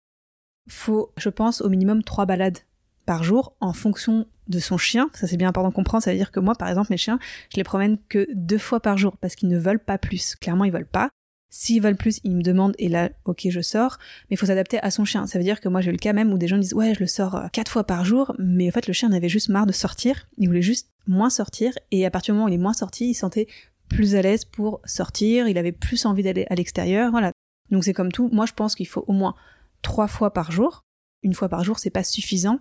[0.70, 2.60] Faut, je pense, au minimum trois balades
[3.06, 5.10] par jour en fonction de son chien.
[5.14, 6.04] Ça c'est bien important de comprendre.
[6.04, 7.20] Ça veut dire que moi, par exemple, mes chiens,
[7.52, 10.36] je les promène que deux fois par jour parce qu'ils ne veulent pas plus.
[10.36, 11.10] Clairement, ils veulent pas.
[11.50, 13.98] S'ils veulent plus, ils me demandent et là, ok, je sors.
[14.24, 15.28] Mais il faut s'adapter à son chien.
[15.28, 17.00] Ça veut dire que moi, j'ai le cas même où des gens disent ouais, je
[17.00, 19.50] le sors euh, quatre fois par jour, mais en fait, le chien en avait juste
[19.50, 20.28] marre de sortir.
[20.38, 23.10] Il voulait juste moins sortir et à partir du moment où il est moins sorti,
[23.10, 23.48] il sentait
[23.88, 25.48] plus à l'aise pour sortir.
[25.48, 27.12] Il avait plus envie d'aller à l'extérieur.
[27.12, 27.32] Voilà.
[27.70, 28.30] Donc c'est comme tout.
[28.32, 29.36] Moi, je pense qu'il faut au moins
[29.84, 30.84] trois fois par jour
[31.24, 32.60] une fois par jour, c'est pas suffisant,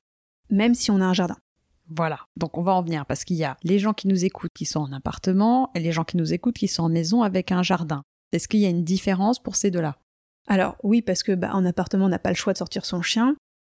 [0.53, 1.37] même si on a un jardin.
[1.88, 4.53] Voilà, donc on va en venir parce qu'il y a les gens qui nous écoutent
[4.55, 7.51] qui sont en appartement et les gens qui nous écoutent qui sont en maison avec
[7.51, 8.03] un jardin.
[8.31, 9.97] Est-ce qu'il y a une différence pour ces deux-là?
[10.47, 13.03] Alors oui, parce que bah, en appartement, on n'a pas le choix de sortir son
[13.03, 13.37] chien.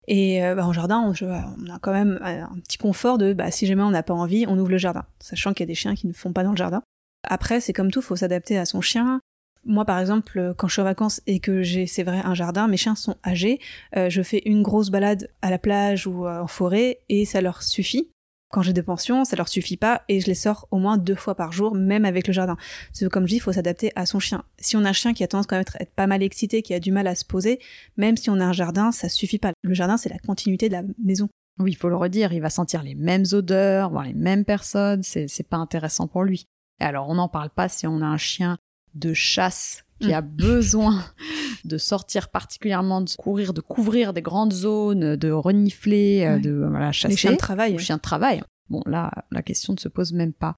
[0.07, 3.65] Et euh, bah, en jardin, on, a quand même un petit confort de bah, si
[3.65, 5.95] jamais on n'a pas envie, on ouvre le jardin, sachant qu'il y a des chiens
[5.95, 6.83] qui ne font pas dans le jardin.
[7.23, 9.21] Après, c'est comme tout, faut s'adapter à son chien.
[9.65, 12.67] Moi, par exemple, quand je suis en vacances et que j'ai, c'est vrai, un jardin,
[12.67, 13.59] mes chiens sont âgés,
[13.95, 17.41] euh, je fais une grosse balade à la plage ou euh, en forêt et ça
[17.41, 18.09] leur suffit.
[18.51, 21.15] Quand j'ai des pensions, ça leur suffit pas et je les sors au moins deux
[21.15, 22.55] fois par jour, même avec le jardin.
[22.91, 24.43] C'est comme je dis, il faut s'adapter à son chien.
[24.59, 26.61] Si on a un chien qui a tendance quand même à être pas mal excité,
[26.61, 27.59] qui a du mal à se poser,
[27.97, 29.53] même si on a un jardin, ça suffit pas.
[29.63, 31.29] Le jardin, c'est la continuité de la maison.
[31.59, 35.01] Oui, il faut le redire, il va sentir les mêmes odeurs, voir les mêmes personnes,
[35.03, 36.45] c'est pas intéressant pour lui.
[36.79, 38.57] Et alors, on n'en parle pas si on a un chien
[38.95, 40.13] de chasse qui mm.
[40.13, 41.03] a besoin
[41.65, 46.91] de sortir particulièrement, de courir, de couvrir des grandes zones, de renifler, euh, de voilà,
[46.91, 47.13] chasser.
[47.13, 47.71] Les chiens de travail.
[47.73, 48.41] Les chiens de travail.
[48.69, 50.55] Bon, là, la question ne se pose même pas.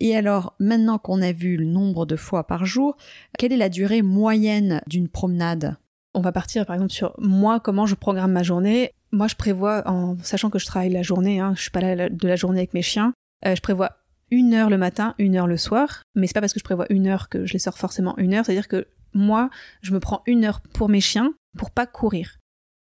[0.00, 2.96] Et alors, maintenant qu'on a vu le nombre de fois par jour,
[3.38, 5.76] quelle est la durée moyenne d'une promenade?
[6.14, 8.92] On va partir par exemple sur moi, comment je programme ma journée.
[9.12, 12.08] Moi, je prévois, en sachant que je travaille la journée, hein, je suis pas là
[12.08, 13.12] de la journée avec mes chiens,
[13.46, 13.90] euh, je prévois
[14.32, 16.02] une heure le matin, une heure le soir.
[16.16, 18.34] Mais c'est pas parce que je prévois une heure que je les sors forcément une
[18.34, 18.44] heure.
[18.44, 19.50] C'est-à-dire que moi,
[19.82, 22.38] je me prends une heure pour mes chiens pour pas courir.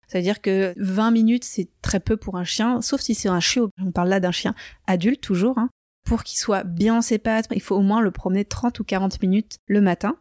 [0.07, 3.71] C'est-à-dire que 20 minutes, c'est très peu pour un chien, sauf si c'est un chiot.
[3.81, 4.55] On parle là d'un chien
[4.87, 5.59] adulte, toujours.
[5.59, 5.69] Hein.
[6.05, 9.57] Pour qu'il soit bien en il faut au moins le promener 30 ou 40 minutes
[9.67, 10.17] le matin.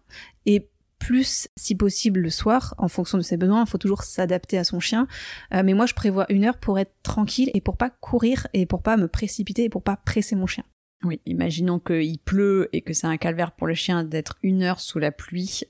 [0.46, 3.64] Et plus, si possible, le soir, en fonction de ses besoins.
[3.66, 5.08] Il faut toujours s'adapter à son chien.
[5.54, 8.66] Euh, mais moi, je prévois une heure pour être tranquille et pour pas courir et
[8.66, 10.64] pour pas me précipiter et pour pas presser mon chien.
[11.04, 14.80] Oui, imaginons qu'il pleut et que c'est un calvaire pour le chien d'être une heure
[14.80, 15.62] sous la pluie.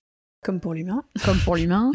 [0.44, 1.04] Comme pour l'humain.
[1.24, 1.92] Comme pour l'humain.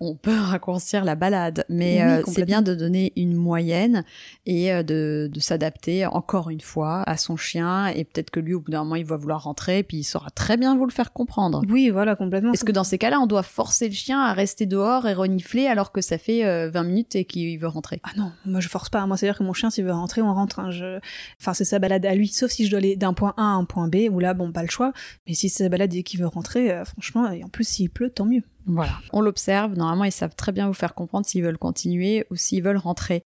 [0.00, 4.04] on peut raccourcir la balade, mais euh, c'est bien de donner une moyenne
[4.46, 8.54] et euh, de, de s'adapter encore une fois à son chien et peut-être que lui
[8.54, 10.86] au bout d'un moment il va vouloir rentrer et puis il saura très bien vous
[10.86, 11.62] le faire comprendre.
[11.68, 12.54] Oui, voilà, complètement.
[12.54, 15.66] Est-ce que dans ces cas-là on doit forcer le chien à rester dehors et renifler
[15.66, 18.00] alors que ça fait 20 euh, minutes et qu'il veut rentrer?
[18.04, 19.04] Ah non, moi je force pas.
[19.06, 20.58] Moi c'est à dire que mon chien s'il veut rentrer on rentre.
[20.58, 20.70] Hein.
[20.70, 21.00] Je...
[21.38, 23.44] Enfin c'est sa balade à lui, sauf si je dois aller d'un point A à
[23.44, 24.94] un point B où là bon pas le choix.
[25.26, 28.10] Mais si c'est sa balade et qu'il veut rentrer, franchement et en plus s'il pleut
[28.10, 28.42] tant mieux.
[28.66, 32.36] Voilà, on l'observe, normalement ils savent très bien vous faire comprendre s'ils veulent continuer ou
[32.36, 33.22] s'ils veulent rentrer.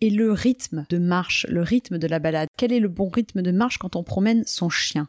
[0.00, 3.40] Et le rythme de marche, le rythme de la balade, quel est le bon rythme
[3.40, 5.08] de marche quand on promène son chien?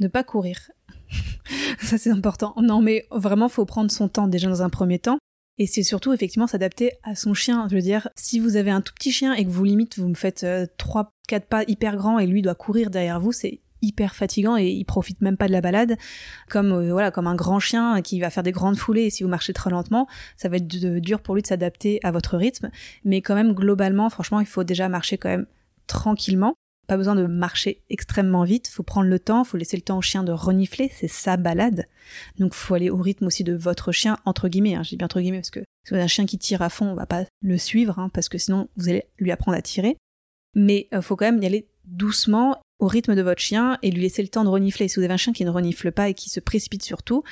[0.00, 0.70] Ne pas courir.
[1.80, 2.54] Ça c'est important.
[2.60, 5.18] Non mais vraiment faut prendre son temps déjà dans un premier temps.
[5.58, 7.68] Et c'est surtout effectivement s'adapter à son chien.
[7.70, 10.08] Je veux dire, si vous avez un tout petit chien et que vous limite vous
[10.08, 13.32] me faites euh, trois, 4 quatre pas hyper grands et lui doit courir derrière vous,
[13.32, 15.96] c'est hyper fatigant et il profite même pas de la balade.
[16.48, 19.22] Comme euh, voilà comme un grand chien qui va faire des grandes foulées et si
[19.22, 22.70] vous marchez très lentement ça va être dur pour lui de s'adapter à votre rythme.
[23.04, 25.46] Mais quand même globalement franchement il faut déjà marcher quand même
[25.86, 26.54] tranquillement.
[26.88, 30.02] Pas besoin de marcher extrêmement vite, faut prendre le temps, faut laisser le temps au
[30.02, 31.86] chien de renifler, c'est sa balade.
[32.38, 35.38] Donc faut aller au rythme aussi de votre chien, entre guillemets, hein, bien entre guillemets,
[35.38, 37.56] parce que si vous avez un chien qui tire à fond, on va pas le
[37.56, 39.96] suivre, hein, parce que sinon vous allez lui apprendre à tirer.
[40.54, 44.02] Mais euh, faut quand même y aller doucement au rythme de votre chien et lui
[44.02, 44.88] laisser le temps de renifler.
[44.88, 47.22] Si vous avez un chien qui ne renifle pas et qui se précipite sur tout,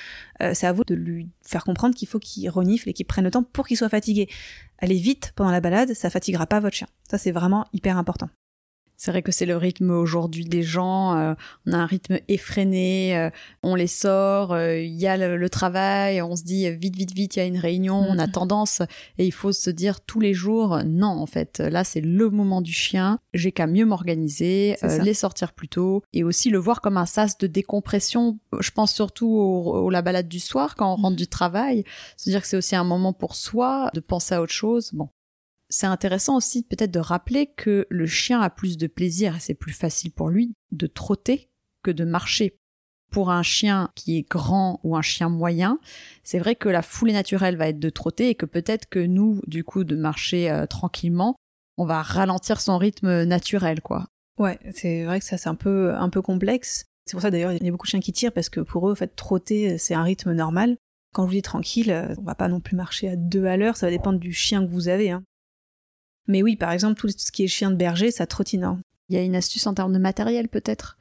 [0.40, 3.24] euh, c'est à vous de lui faire comprendre qu'il faut qu'il renifle et qu'il prenne
[3.24, 4.28] le temps pour qu'il soit fatigué.
[4.78, 6.86] Allez vite pendant la balade, ça fatiguera pas votre chien.
[7.10, 8.30] Ça c'est vraiment hyper important.
[9.02, 11.16] C'est vrai que c'est le rythme aujourd'hui des gens.
[11.16, 11.32] Euh,
[11.66, 13.16] on a un rythme effréné.
[13.16, 13.30] Euh,
[13.62, 14.52] on les sort.
[14.52, 16.20] Euh, il y a le, travail.
[16.20, 17.36] On se dit vite, vite, vite.
[17.36, 17.96] Il y a une réunion.
[17.96, 18.32] On a mm.
[18.32, 18.82] tendance
[19.16, 21.18] et il faut se dire tous les jours non.
[21.18, 23.18] En fait, là c'est le moment du chien.
[23.32, 27.38] J'ai qu'à mieux m'organiser, les sortir plus tôt et aussi le voir comme un sas
[27.38, 28.38] de décompression.
[28.60, 31.16] Je pense surtout au, la balade du soir quand on rentre mm.
[31.16, 31.84] du travail.
[32.18, 34.90] Se dire que c'est aussi un moment pour soi de penser à autre chose.
[34.92, 35.08] Bon,
[35.70, 39.54] c'est intéressant aussi peut-être de rappeler que le chien a plus de plaisir et c'est
[39.54, 41.48] plus facile pour lui de trotter
[41.83, 42.56] que de marcher.
[43.11, 45.80] Pour un chien qui est grand ou un chien moyen,
[46.22, 49.40] c'est vrai que la foulée naturelle va être de trotter et que peut-être que nous,
[49.48, 51.35] du coup, de marcher euh, tranquillement,
[51.76, 54.06] on va ralentir son rythme naturel, quoi.
[54.38, 56.85] Ouais, c'est vrai que ça c'est un peu un peu complexe.
[57.04, 58.88] C'est pour ça d'ailleurs il y a beaucoup de chiens qui tirent parce que pour
[58.88, 60.76] eux, en fait, trotter c'est un rythme normal.
[61.12, 63.56] Quand je vous dis tranquille, euh, on va pas non plus marcher à deux à
[63.56, 65.11] l'heure, ça va dépendre du chien que vous avez.
[65.11, 65.24] Hein.
[66.28, 68.64] Mais oui, par exemple, tout ce qui est chien de berger, ça trottine.
[68.64, 68.80] Hein.
[69.09, 70.96] Il y a une astuce en termes de matériel peut-être?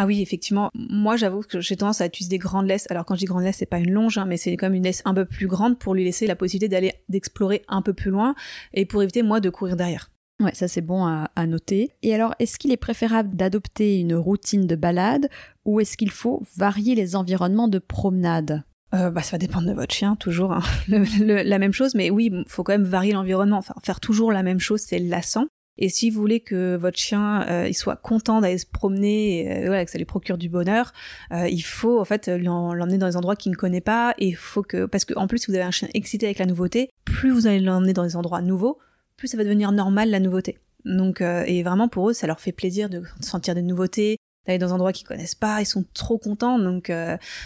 [0.00, 0.70] Ah oui, effectivement.
[0.74, 2.86] Moi, j'avoue que j'ai tendance à utiliser des grandes laisses.
[2.88, 4.84] Alors, quand je dis grande laisse, c'est pas une longe, hein, mais c'est comme une
[4.84, 8.12] laisse un peu plus grande pour lui laisser la possibilité d'aller d'explorer un peu plus
[8.12, 8.36] loin
[8.74, 10.10] et pour éviter moi de courir derrière.
[10.40, 11.90] Ouais, ça c'est bon à, à, noter.
[12.02, 15.28] Et alors, est-ce qu'il est préférable d'adopter une routine de balade
[15.64, 18.62] ou est-ce qu'il faut varier les environnements de promenade?
[18.94, 20.62] Euh, bah, ça va dépendre de votre chien, toujours hein.
[20.88, 23.58] la même chose, mais oui, il faut quand même varier l'environnement.
[23.58, 25.46] Enfin, faire toujours la même chose, c'est lassant.
[25.78, 29.52] Et si vous voulez que votre chien euh, il soit content d'aller se promener, et,
[29.52, 30.92] euh, voilà, que ça lui procure du bonheur,
[31.32, 34.14] euh, il faut en fait l'emmener dans des endroits qu'il ne connaît pas.
[34.18, 36.46] Et faut que parce que en plus, si vous avez un chien excité avec la
[36.46, 38.78] nouveauté, plus vous allez l'emmener dans des endroits nouveaux,
[39.16, 40.58] plus ça va devenir normal la nouveauté.
[40.84, 44.16] Donc et vraiment pour eux, ça leur fait plaisir de sentir des nouveautés,
[44.56, 46.58] dans des endroits qu'ils connaissent pas, ils sont trop contents.
[46.58, 46.90] Donc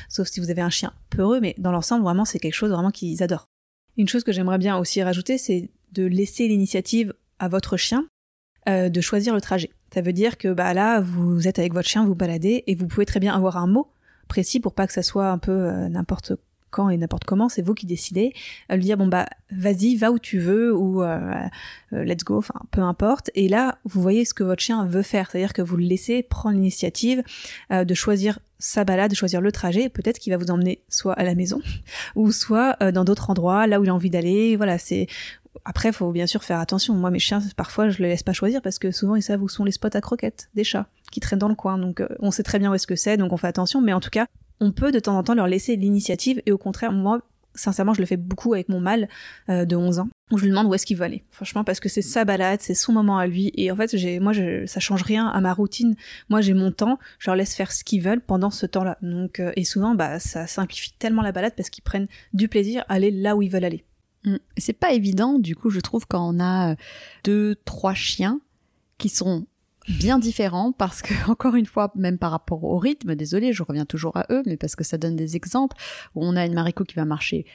[0.08, 2.92] sauf si vous avez un chien peureux, mais dans l'ensemble vraiment c'est quelque chose vraiment
[2.92, 3.48] qu'ils adorent.
[3.96, 8.06] Une chose que j'aimerais bien aussi rajouter, c'est de laisser l'initiative à votre chien
[8.68, 9.70] euh, de choisir le trajet.
[9.92, 12.86] Ça veut dire que bah là, vous êtes avec votre chien, vous baladez, et vous
[12.86, 13.90] pouvez très bien avoir un mot
[14.28, 16.32] précis pour pas que ça soit un peu euh, n'importe
[16.72, 18.32] quand et n'importe comment, c'est vous qui décidez,
[18.70, 21.02] euh, lui dire bon bah vas-y, va où tu veux ou
[21.92, 23.30] let's go, enfin peu importe.
[23.34, 26.22] Et là, vous voyez ce que votre chien veut faire, c'est-à-dire que vous le laissez
[26.22, 27.22] prendre l'initiative
[27.70, 29.90] de choisir sa balade, de choisir le trajet.
[29.90, 31.60] Peut-être qu'il va vous emmener soit à la maison
[32.16, 34.56] ou soit dans d'autres endroits, là où il a envie d'aller.
[34.56, 35.06] Voilà, c'est
[35.64, 36.94] après, faut bien sûr faire attention.
[36.94, 39.48] Moi, mes chiens, parfois, je les laisse pas choisir parce que souvent, ils savent où
[39.48, 41.78] sont les spots à croquettes des chats qui traînent dans le coin.
[41.78, 43.80] Donc, euh, on sait très bien où est-ce que c'est, donc on fait attention.
[43.80, 44.26] Mais en tout cas,
[44.60, 46.42] on peut de temps en temps leur laisser l'initiative.
[46.46, 47.20] Et au contraire, moi,
[47.54, 49.08] sincèrement, je le fais beaucoup avec mon mâle
[49.48, 51.24] euh, de 11 ans, je lui demande où est-ce qu'il veut aller.
[51.30, 53.52] Franchement, parce que c'est sa balade, c'est son moment à lui.
[53.54, 55.94] Et en fait, moi, je, ça change rien à ma routine.
[56.28, 58.98] Moi, j'ai mon temps, je leur laisse faire ce qu'ils veulent pendant ce temps-là.
[59.02, 62.84] Donc, euh, et souvent, bah, ça simplifie tellement la balade parce qu'ils prennent du plaisir
[62.88, 63.84] à aller là où ils veulent aller.
[64.24, 64.36] Mm.
[64.56, 66.76] C'est pas évident, du coup, je trouve, quand on a
[67.24, 68.40] deux, trois chiens
[68.98, 69.46] qui sont
[69.88, 73.84] bien différents parce que, encore une fois, même par rapport au rythme, désolé, je reviens
[73.84, 75.76] toujours à eux, mais parce que ça donne des exemples
[76.14, 77.46] où on a une Mariko qui va marcher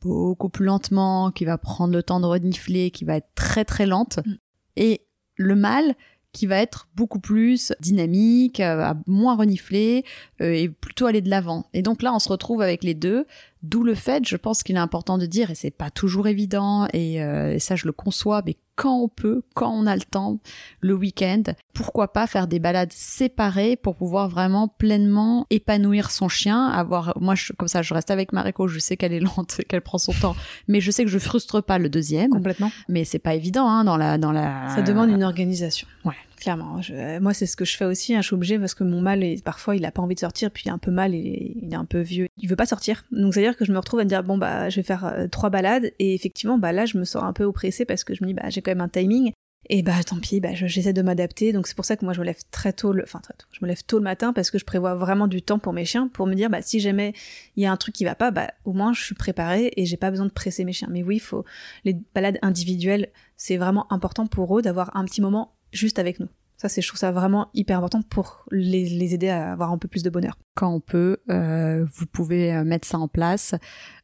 [0.00, 3.86] beaucoup plus lentement, qui va prendre le temps de renifler, qui va être très très
[3.86, 4.18] lente.
[4.24, 4.34] Mm.
[4.76, 5.94] Et le mâle
[6.32, 10.04] qui va être beaucoup plus dynamique, euh, moins renifler
[10.42, 11.64] euh, et plutôt aller de l'avant.
[11.72, 13.26] Et donc là, on se retrouve avec les deux
[13.62, 16.86] D'où le fait, je pense qu'il est important de dire, et c'est pas toujours évident,
[16.92, 20.02] et, euh, et, ça je le conçois, mais quand on peut, quand on a le
[20.02, 20.38] temps,
[20.80, 21.42] le week-end,
[21.72, 27.34] pourquoi pas faire des balades séparées pour pouvoir vraiment pleinement épanouir son chien, avoir, moi
[27.34, 30.12] je, comme ça je reste avec Mariko, je sais qu'elle est lente, qu'elle prend son
[30.12, 30.36] temps,
[30.68, 32.30] mais je sais que je frustre pas le deuxième.
[32.30, 32.70] Complètement.
[32.88, 34.68] Mais c'est pas évident, hein, dans la, dans la.
[34.74, 35.88] Ça demande une organisation.
[36.04, 36.14] Ouais.
[36.36, 36.80] Clairement,
[37.20, 38.14] moi c'est ce que je fais aussi.
[38.14, 40.20] Hein, je suis obligée parce que mon mâle, est, parfois, il a pas envie de
[40.20, 42.66] sortir, puis il est un peu mal, il est un peu vieux, il veut pas
[42.66, 43.04] sortir.
[43.10, 44.82] Donc c'est à dire que je me retrouve à me dire bon bah je vais
[44.82, 48.04] faire euh, trois balades et effectivement bah là je me sens un peu oppressée parce
[48.04, 49.32] que je me dis bah j'ai quand même un timing
[49.68, 51.52] et bah tant pis, bah j'essaie de m'adapter.
[51.52, 53.02] Donc c'est pour ça que moi je me lève très tôt, le...
[53.02, 53.46] enfin très tôt.
[53.50, 55.84] Je me lève tôt le matin parce que je prévois vraiment du temps pour mes
[55.84, 57.14] chiens, pour me dire bah si jamais
[57.56, 59.86] il y a un truc qui va pas, bah au moins je suis préparée et
[59.86, 60.88] j'ai pas besoin de presser mes chiens.
[60.90, 61.44] Mais oui, faut
[61.84, 66.28] les balades individuelles, c'est vraiment important pour eux d'avoir un petit moment juste avec nous.
[66.56, 69.88] Ça, c'est, je trouve ça vraiment hyper important pour les, aider à avoir un peu
[69.88, 70.38] plus de bonheur.
[70.54, 73.54] Quand on peut, euh, vous pouvez euh, mettre ça en place.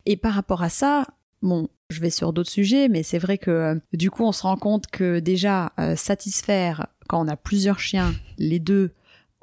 [0.05, 1.07] Et par rapport à ça,
[1.41, 4.43] bon, je vais sur d'autres sujets, mais c'est vrai que euh, du coup, on se
[4.43, 8.93] rend compte que déjà, satisfaire quand on a plusieurs chiens, les deux,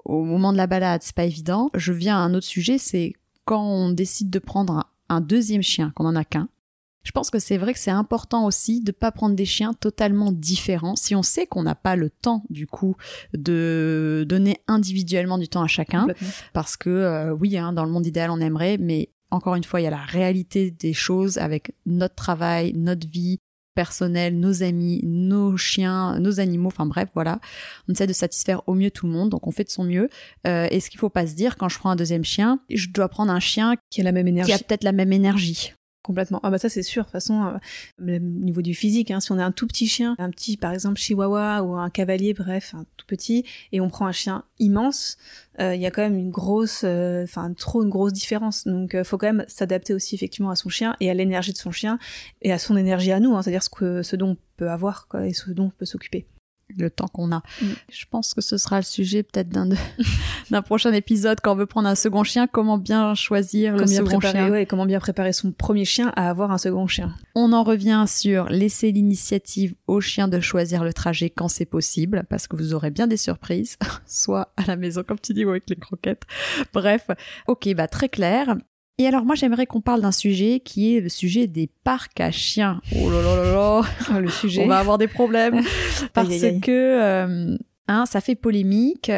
[0.05, 1.71] au moment de la balade, c'est pas évident.
[1.73, 3.13] Je viens à un autre sujet, c'est
[3.45, 6.47] quand on décide de prendre un deuxième chien, qu'on en a qu'un,
[7.03, 10.31] je pense que c'est vrai que c'est important aussi de pas prendre des chiens totalement
[10.31, 10.95] différents.
[10.95, 12.95] Si on sait qu'on n'a pas le temps, du coup,
[13.33, 16.07] de donner individuellement du temps à chacun,
[16.53, 19.79] parce que euh, oui, hein, dans le monde idéal, on aimerait, mais encore une fois,
[19.79, 23.39] il y a la réalité des choses avec notre travail, notre vie
[23.75, 27.39] personnelle, nos amis, nos chiens, nos animaux, enfin bref, voilà.
[27.87, 30.09] On essaie de satisfaire au mieux tout le monde, donc on fait de son mieux.
[30.45, 32.89] Euh, et ce qu'il faut pas se dire, quand je prends un deuxième chien, je
[32.89, 35.73] dois prendre un chien qui a la même énergie, qui a peut-être la même énergie.
[36.09, 36.39] Complètement.
[36.41, 37.03] Ah bah ça c'est sûr.
[37.03, 37.59] De toute façon,
[38.01, 40.57] euh, au niveau du physique, hein, si on a un tout petit chien, un petit
[40.57, 44.43] par exemple chihuahua ou un cavalier, bref, un tout petit, et on prend un chien
[44.57, 45.17] immense,
[45.59, 48.65] euh, il y a quand même une grosse, euh, enfin trop une grosse différence.
[48.65, 51.59] Donc il faut quand même s'adapter aussi effectivement à son chien et à l'énergie de
[51.59, 51.99] son chien
[52.41, 55.07] et à son énergie à nous, hein, c'est-à-dire ce que ce dont on peut avoir
[55.09, 56.25] quoi, et ce dont on peut s'occuper
[56.77, 57.41] le temps qu'on a.
[57.61, 57.65] Mm.
[57.91, 59.69] Je pense que ce sera le sujet peut-être d'un
[60.51, 64.19] d'un prochain épisode quand on veut prendre un second chien, comment bien choisir le second
[64.19, 64.49] chien.
[64.49, 67.13] Ouais, comment bien préparer son premier chien à avoir un second chien.
[67.35, 72.25] On en revient sur laisser l'initiative au chien de choisir le trajet quand c'est possible,
[72.29, 75.49] parce que vous aurez bien des surprises, soit à la maison comme tu dis ou
[75.49, 76.23] avec les croquettes.
[76.73, 77.07] Bref,
[77.47, 78.55] ok, bah très clair.
[78.99, 82.31] Et alors moi j'aimerais qu'on parle d'un sujet qui est le sujet des parcs à
[82.31, 82.81] chiens.
[82.93, 83.51] Oh là là là
[84.11, 84.61] là Le sujet.
[84.65, 85.63] On va avoir des problèmes
[86.13, 87.57] parce que euh,
[87.87, 89.09] hein, ça fait polémique.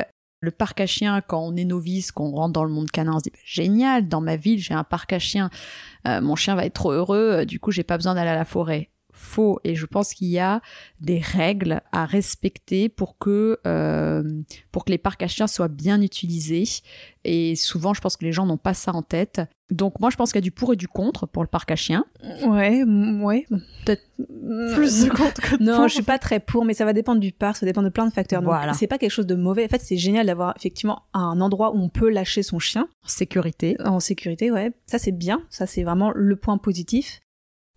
[0.44, 3.20] Le parc à chiens, quand on est novice, qu'on rentre dans le monde canin, on
[3.20, 5.50] se dit bah, génial, dans ma ville j'ai un parc à chiens,
[6.08, 8.36] euh, mon chien va être trop heureux, euh, du coup j'ai pas besoin d'aller à
[8.36, 8.91] la forêt.
[9.22, 9.60] Faux.
[9.64, 10.62] Et je pense qu'il y a
[11.00, 14.24] des règles à respecter pour que, euh,
[14.72, 16.64] pour que les parcs à chiens soient bien utilisés.
[17.24, 19.42] Et souvent, je pense que les gens n'ont pas ça en tête.
[19.70, 21.72] Donc moi, je pense qu'il y a du pour et du contre pour le parc
[21.72, 22.04] à chiens.
[22.46, 23.46] Ouais, ouais.
[23.86, 24.02] Peut-être
[24.76, 25.88] plus de contre que de Non, pour.
[25.88, 28.06] je suis pas très pour, mais ça va dépendre du parc, ça dépend de plein
[28.08, 28.42] de facteurs.
[28.42, 28.74] Donc, Voilà.
[28.74, 29.64] c'est pas quelque chose de mauvais.
[29.66, 33.78] En fait, c'est génial d'avoir effectivement un endroit où on peut lâcher son chien Sécurité.
[33.86, 34.72] en sécurité, ouais.
[34.88, 35.42] Ça, c'est bien.
[35.50, 37.22] Ça, c'est vraiment le point positif.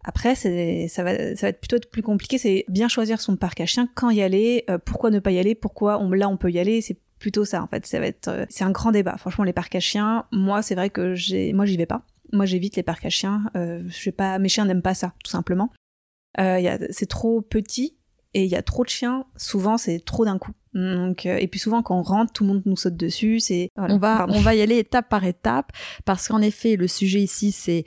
[0.05, 2.39] Après, ça va, ça va être plutôt plus compliqué.
[2.39, 5.39] C'est bien choisir son parc à chiens, quand y aller, euh, pourquoi ne pas y
[5.39, 6.81] aller, pourquoi on, là on peut y aller.
[6.81, 7.87] C'est plutôt ça, en fait.
[7.87, 9.17] Ça va être, euh, c'est un grand débat.
[9.17, 12.03] Franchement, les parcs à chiens, moi, c'est vrai que j'ai, moi, j'y vais pas.
[12.33, 13.45] Moi, j'évite les parcs à chiens.
[13.57, 15.71] Euh, je pas, mes chiens n'aiment pas ça, tout simplement.
[16.39, 17.97] Y a, c'est trop petit
[18.35, 19.25] et il y a trop de chiens.
[19.37, 20.53] Souvent, c'est trop d'un coup.
[20.75, 23.41] Donc, euh, et puis souvent, quand on rentre, tout le monde nous saute dessus.
[23.41, 23.95] C'est, voilà.
[23.95, 25.71] On va, on va y aller étape par étape
[26.05, 27.85] parce qu'en effet, le sujet ici, c'est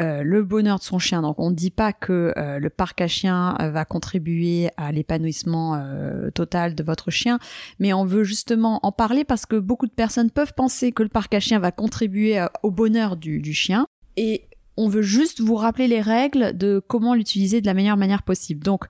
[0.00, 1.22] euh, le bonheur de son chien.
[1.22, 4.90] Donc, on ne dit pas que euh, le parc à chiens euh, va contribuer à
[4.92, 7.38] l'épanouissement euh, total de votre chien,
[7.78, 11.08] mais on veut justement en parler parce que beaucoup de personnes peuvent penser que le
[11.08, 13.86] parc à chiens va contribuer au bonheur du, du chien.
[14.16, 18.22] Et on veut juste vous rappeler les règles de comment l'utiliser de la meilleure manière
[18.22, 18.64] possible.
[18.64, 18.86] Donc,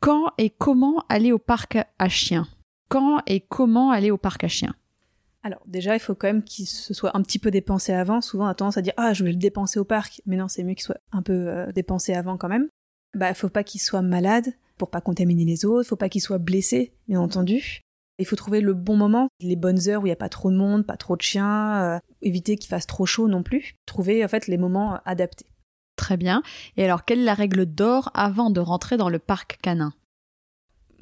[0.00, 2.46] quand et comment aller au parc à chiens?
[2.88, 4.74] Quand et comment aller au parc à chiens?
[5.44, 8.22] Alors déjà, il faut quand même qu'il se soit un petit peu dépensé avant.
[8.22, 10.48] Souvent, on a tendance à dire ah je vais le dépenser au parc, mais non,
[10.48, 12.68] c'est mieux qu'il soit un peu euh, dépensé avant quand même.
[13.14, 15.86] Bah, faut pas qu'il soit malade pour pas contaminer les autres.
[15.86, 17.82] Il faut pas qu'il soit blessé, bien entendu.
[18.18, 20.50] Il faut trouver le bon moment, les bonnes heures où il n'y a pas trop
[20.50, 23.74] de monde, pas trop de chiens, euh, éviter qu'il fasse trop chaud non plus.
[23.84, 25.46] Trouver en fait les moments adaptés.
[25.96, 26.42] Très bien.
[26.76, 29.92] Et alors, quelle est la règle d'or avant de rentrer dans le parc canin?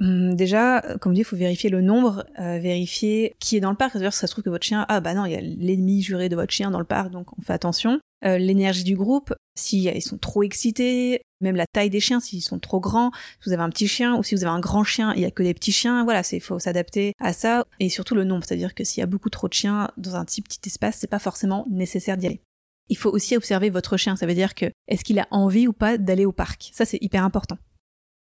[0.02, 3.76] Déjà, euh, comme dit, il faut vérifier le nombre, euh, vérifier qui est dans le
[3.76, 3.92] parc.
[3.92, 6.28] C'est-à-dire, ça se trouve que votre chien, ah bah non, il y a l'ennemi juré
[6.28, 8.00] de votre chien dans le parc, donc on fait attention.
[8.24, 12.42] Euh, L'énergie du groupe, si ils sont trop excités, même la taille des chiens, s'ils
[12.42, 13.10] sont trop grands,
[13.40, 15.24] si vous avez un petit chien ou si vous avez un grand chien, il y
[15.24, 17.64] a que des petits chiens, voilà, c'est faut s'adapter à ça.
[17.80, 20.24] Et surtout le nombre, c'est-à-dire que s'il y a beaucoup trop de chiens dans un
[20.24, 22.40] petit petit espace, c'est pas forcément nécessaire d'y aller.
[22.88, 25.72] Il faut aussi observer votre chien, ça veut dire que est-ce qu'il a envie ou
[25.72, 26.70] pas d'aller au parc?
[26.72, 27.58] Ça, c'est hyper important.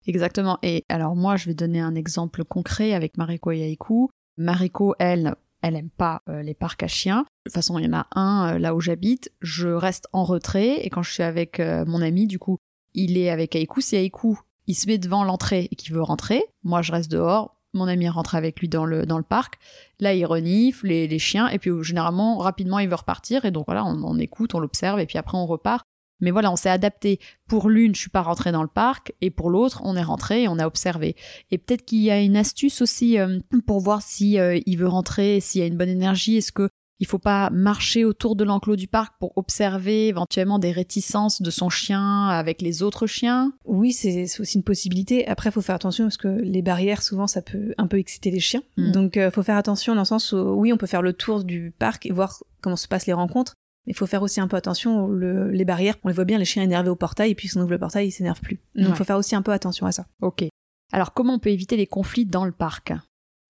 [0.07, 0.57] Exactement.
[0.63, 4.09] Et alors, moi, je vais donner un exemple concret avec Mariko et Yaiku.
[4.37, 7.21] Mariko, elle, elle aime pas euh, les parcs à chiens.
[7.21, 9.31] De toute façon, il y en a un euh, là où j'habite.
[9.41, 12.57] Je reste en retrait et quand je suis avec euh, mon ami, du coup,
[12.93, 13.81] il est avec Aiku.
[13.81, 17.55] Si Aiku, il se met devant l'entrée et qu'il veut rentrer, moi, je reste dehors.
[17.73, 19.59] Mon ami rentre avec lui dans le, dans le parc.
[19.99, 23.45] Là, il renifle les, les chiens et puis généralement, rapidement, il veut repartir.
[23.45, 25.85] Et donc voilà, on, on écoute, on l'observe et puis après, on repart.
[26.21, 27.19] Mais voilà, on s'est adapté.
[27.47, 30.43] Pour l'une, je suis pas rentrée dans le parc, et pour l'autre, on est rentré
[30.43, 31.15] et on a observé.
[31.51, 34.87] Et peut-être qu'il y a une astuce aussi euh, pour voir si euh, il veut
[34.87, 36.37] rentrer, s'il y a une bonne énergie.
[36.37, 36.69] Est-ce que
[37.01, 41.49] il faut pas marcher autour de l'enclos du parc pour observer éventuellement des réticences de
[41.49, 43.53] son chien avec les autres chiens?
[43.63, 45.25] Oui, c'est aussi une possibilité.
[45.27, 48.31] Après, il faut faire attention parce que les barrières, souvent, ça peut un peu exciter
[48.31, 48.63] les chiens.
[48.75, 48.91] Mm.
[48.91, 51.45] Donc, il faut faire attention dans le sens où, oui, on peut faire le tour
[51.45, 53.55] du parc et voir comment se passent les rencontres.
[53.85, 55.95] Mais il faut faire aussi un peu attention le- les barrières.
[56.03, 57.79] On les voit bien, les chiens énervés au portail, et puis si on ouvre le
[57.79, 58.57] portail, ils s'énervent plus.
[58.75, 58.95] Donc, il Ouais.
[58.95, 60.05] faut faire aussi un peu attention à ça.
[60.21, 60.43] Ok.
[60.91, 62.93] Alors comment on peut éviter les conflits dans le parc?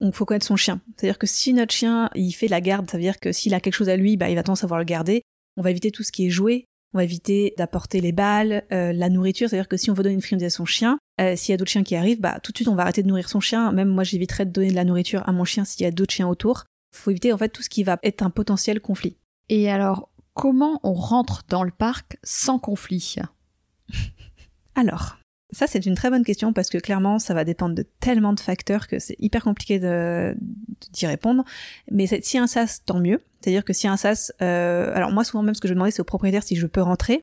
[0.02, 0.80] Donc, faut connaître son chien.
[0.96, 3.60] C'est-à-dire que si notre chien, il fait la garde, ça veut dire que s'il a
[3.60, 5.24] quelque chose à lui, bah, il va tendance à vouloir le garder.
[5.58, 6.66] On va éviter tout ce qui est jouet.
[6.94, 9.50] On va éviter d'apporter les balles, euh, la nourriture.
[9.50, 11.58] C'est-à-dire que si on veut donner une friandise à son chien, euh, s'il y a
[11.58, 13.72] d'autres chiens qui arrivent, bah, tout de suite, on va arrêter de nourrir son chien.
[13.74, 16.14] Même moi, j'éviterais de donner de la nourriture à mon chien s'il y a d'autres
[16.14, 16.64] chiens autour.
[16.96, 19.18] Faut éviter, en fait, tout ce qui va être un potentiel conflit.
[19.50, 20.10] Et alors,
[20.40, 23.16] comment on rentre dans le parc sans conflit?
[24.76, 25.18] Alors,
[25.52, 28.40] ça c'est une très bonne question parce que clairement ça va dépendre de tellement de
[28.40, 31.44] facteurs que c'est hyper compliqué d'y répondre.
[31.92, 33.22] Mais si un sas, tant mieux.
[33.42, 36.02] C'est-à-dire que si un sas, euh, alors moi souvent même ce que je demander c'est
[36.02, 37.22] au propriétaire si je peux rentrer,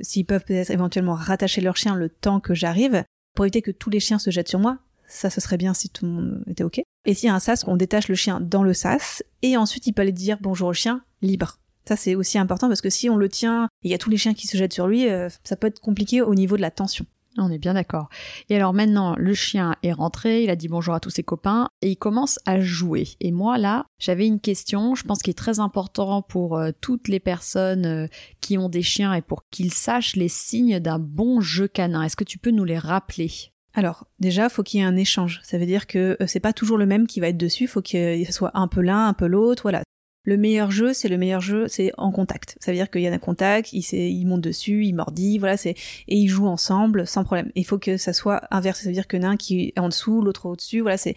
[0.00, 3.04] s'ils peuvent peut-être éventuellement rattacher leur chien le temps que j'arrive
[3.36, 4.78] pour éviter que tous les chiens se jettent sur moi.
[5.06, 6.80] Ça, ce serait bien si tout le monde était ok.
[7.04, 9.86] Et s'il y a un sas, on détache le chien dans le sas et ensuite
[9.86, 11.60] il peut aller dire bonjour au chien libre.
[11.86, 14.10] Ça, c'est aussi important parce que si on le tient et il y a tous
[14.10, 16.62] les chiens qui se jettent sur lui, euh, ça peut être compliqué au niveau de
[16.62, 17.06] la tension.
[17.38, 18.08] On est bien d'accord.
[18.48, 21.68] Et alors maintenant, le chien est rentré, il a dit bonjour à tous ses copains
[21.82, 23.08] et il commence à jouer.
[23.20, 27.08] Et moi là, j'avais une question, je pense qu'il est très important pour euh, toutes
[27.08, 28.06] les personnes euh,
[28.40, 32.02] qui ont des chiens et pour qu'ils sachent les signes d'un bon jeu canin.
[32.02, 33.30] Est-ce que tu peux nous les rappeler?
[33.74, 35.40] Alors, déjà, faut qu'il y ait un échange.
[35.44, 37.66] Ça veut dire que c'est pas toujours le même qui va être dessus.
[37.66, 39.64] Faut qu'il soit un peu l'un, un peu l'autre.
[39.64, 39.82] Voilà.
[40.26, 42.56] Le meilleur jeu, c'est le meilleur jeu, c'est en contact.
[42.60, 45.56] Ça veut dire qu'il y a un contact, il, il monte dessus, il mordit, voilà,
[45.56, 45.76] c'est
[46.08, 47.52] et ils jouent ensemble sans problème.
[47.54, 48.82] Il faut que ça soit inversé.
[48.82, 50.80] Ça veut dire que l'un qui est en dessous, l'autre au-dessus.
[50.80, 51.14] Voilà, c'est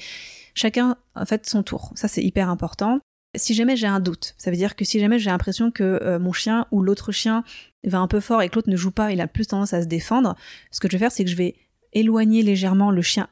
[0.53, 1.91] chacun en fait son tour.
[1.95, 2.99] Ça, c'est hyper important.
[3.35, 6.19] Si jamais j'ai un doute, ça veut dire que si jamais j'ai l'impression que euh,
[6.19, 7.43] mon chien ou l'autre chien
[7.83, 9.81] va un peu fort et que l'autre ne joue pas, il a plus tendance à
[9.81, 10.35] se défendre.
[10.71, 11.55] Ce que je vais faire, c'est que je vais
[11.93, 13.27] éloigner légèrement le chien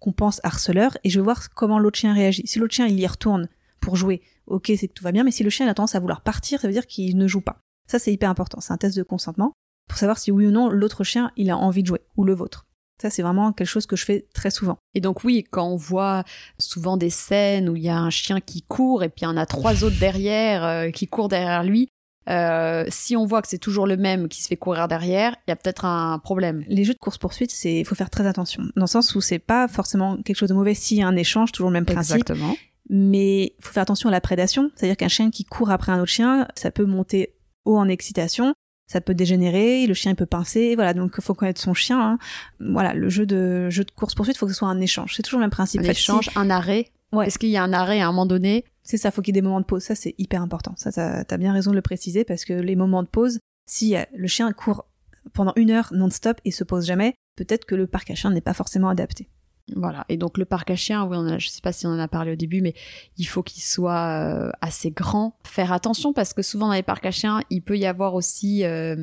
[0.00, 2.46] qu'on pense harceleur et je vais voir comment l'autre chien réagit.
[2.46, 3.48] Si l'autre chien il y retourne
[3.80, 6.00] pour jouer, ok c'est que tout va bien, mais si le chien a tendance à
[6.00, 7.60] vouloir partir, ça veut dire qu'il ne joue pas.
[7.90, 9.52] Ça c'est hyper important, c'est un test de consentement
[9.88, 12.34] pour savoir si oui ou non l'autre chien il a envie de jouer ou le
[12.34, 12.66] vôtre.
[13.00, 14.76] Ça, c'est vraiment quelque chose que je fais très souvent.
[14.94, 16.24] Et donc oui, quand on voit
[16.58, 19.28] souvent des scènes où il y a un chien qui court et puis il y
[19.28, 21.88] en a trois autres derrière euh, qui courent derrière lui,
[22.28, 25.50] euh, si on voit que c'est toujours le même qui se fait courir derrière, il
[25.50, 26.64] y a peut-être un problème.
[26.68, 28.64] Les jeux de course-poursuite, c'est, il faut faire très attention.
[28.76, 31.16] Dans le sens où c'est pas forcément quelque chose de mauvais s'il y a un
[31.16, 32.16] échange, toujours le même principe.
[32.16, 32.54] Exactement.
[32.90, 34.70] Mais il faut faire attention à la prédation.
[34.74, 37.34] C'est-à-dire qu'un chien qui court après un autre chien, ça peut monter
[37.64, 38.54] haut en excitation
[38.88, 42.00] ça peut dégénérer, le chien peut pincer, voilà, donc il faut connaître son chien.
[42.00, 42.18] Hein.
[42.58, 45.14] Voilà, le jeu de jeu de course poursuite, il faut que ce soit un échange.
[45.14, 45.82] C'est toujours le même principe.
[45.82, 46.90] Un échange, un arrêt.
[47.12, 47.26] Ouais.
[47.26, 48.64] Est-ce qu'il y a un arrêt à un moment donné?
[48.82, 49.82] C'est ça, faut qu'il y ait des moments de pause.
[49.82, 50.72] Ça, c'est hyper important.
[50.76, 50.90] Ça,
[51.24, 54.26] t'as bien raison de le préciser parce que les moments de pause, si euh, le
[54.26, 54.86] chien court
[55.34, 58.40] pendant une heure non-stop et se pose jamais, peut-être que le parc à chiens n'est
[58.40, 59.28] pas forcément adapté.
[59.76, 60.04] Voilà.
[60.08, 61.98] Et donc le parc à chiens, oui, on a, je sais pas si on en
[61.98, 62.74] a parlé au début, mais
[63.16, 65.36] il faut qu'il soit euh, assez grand.
[65.44, 68.64] Faire attention parce que souvent dans les parcs à chiens, il peut y avoir aussi
[68.64, 68.96] euh,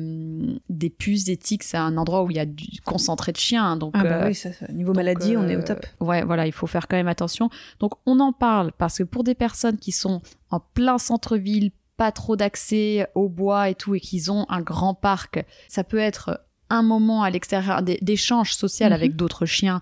[0.68, 1.62] des puces, des tics.
[1.62, 3.64] C'est un endroit où il y a du concentré de chiens.
[3.64, 5.84] Hein, donc ah bah oui, ça, niveau maladie, on est au top.
[6.00, 7.50] Ouais, voilà, il faut faire quand même attention.
[7.80, 12.12] Donc on en parle parce que pour des personnes qui sont en plein centre-ville, pas
[12.12, 16.40] trop d'accès au bois et tout, et qu'ils ont un grand parc, ça peut être
[16.68, 18.94] un moment à l'extérieur d'échange social mhm.
[18.94, 19.80] avec d'autres chiens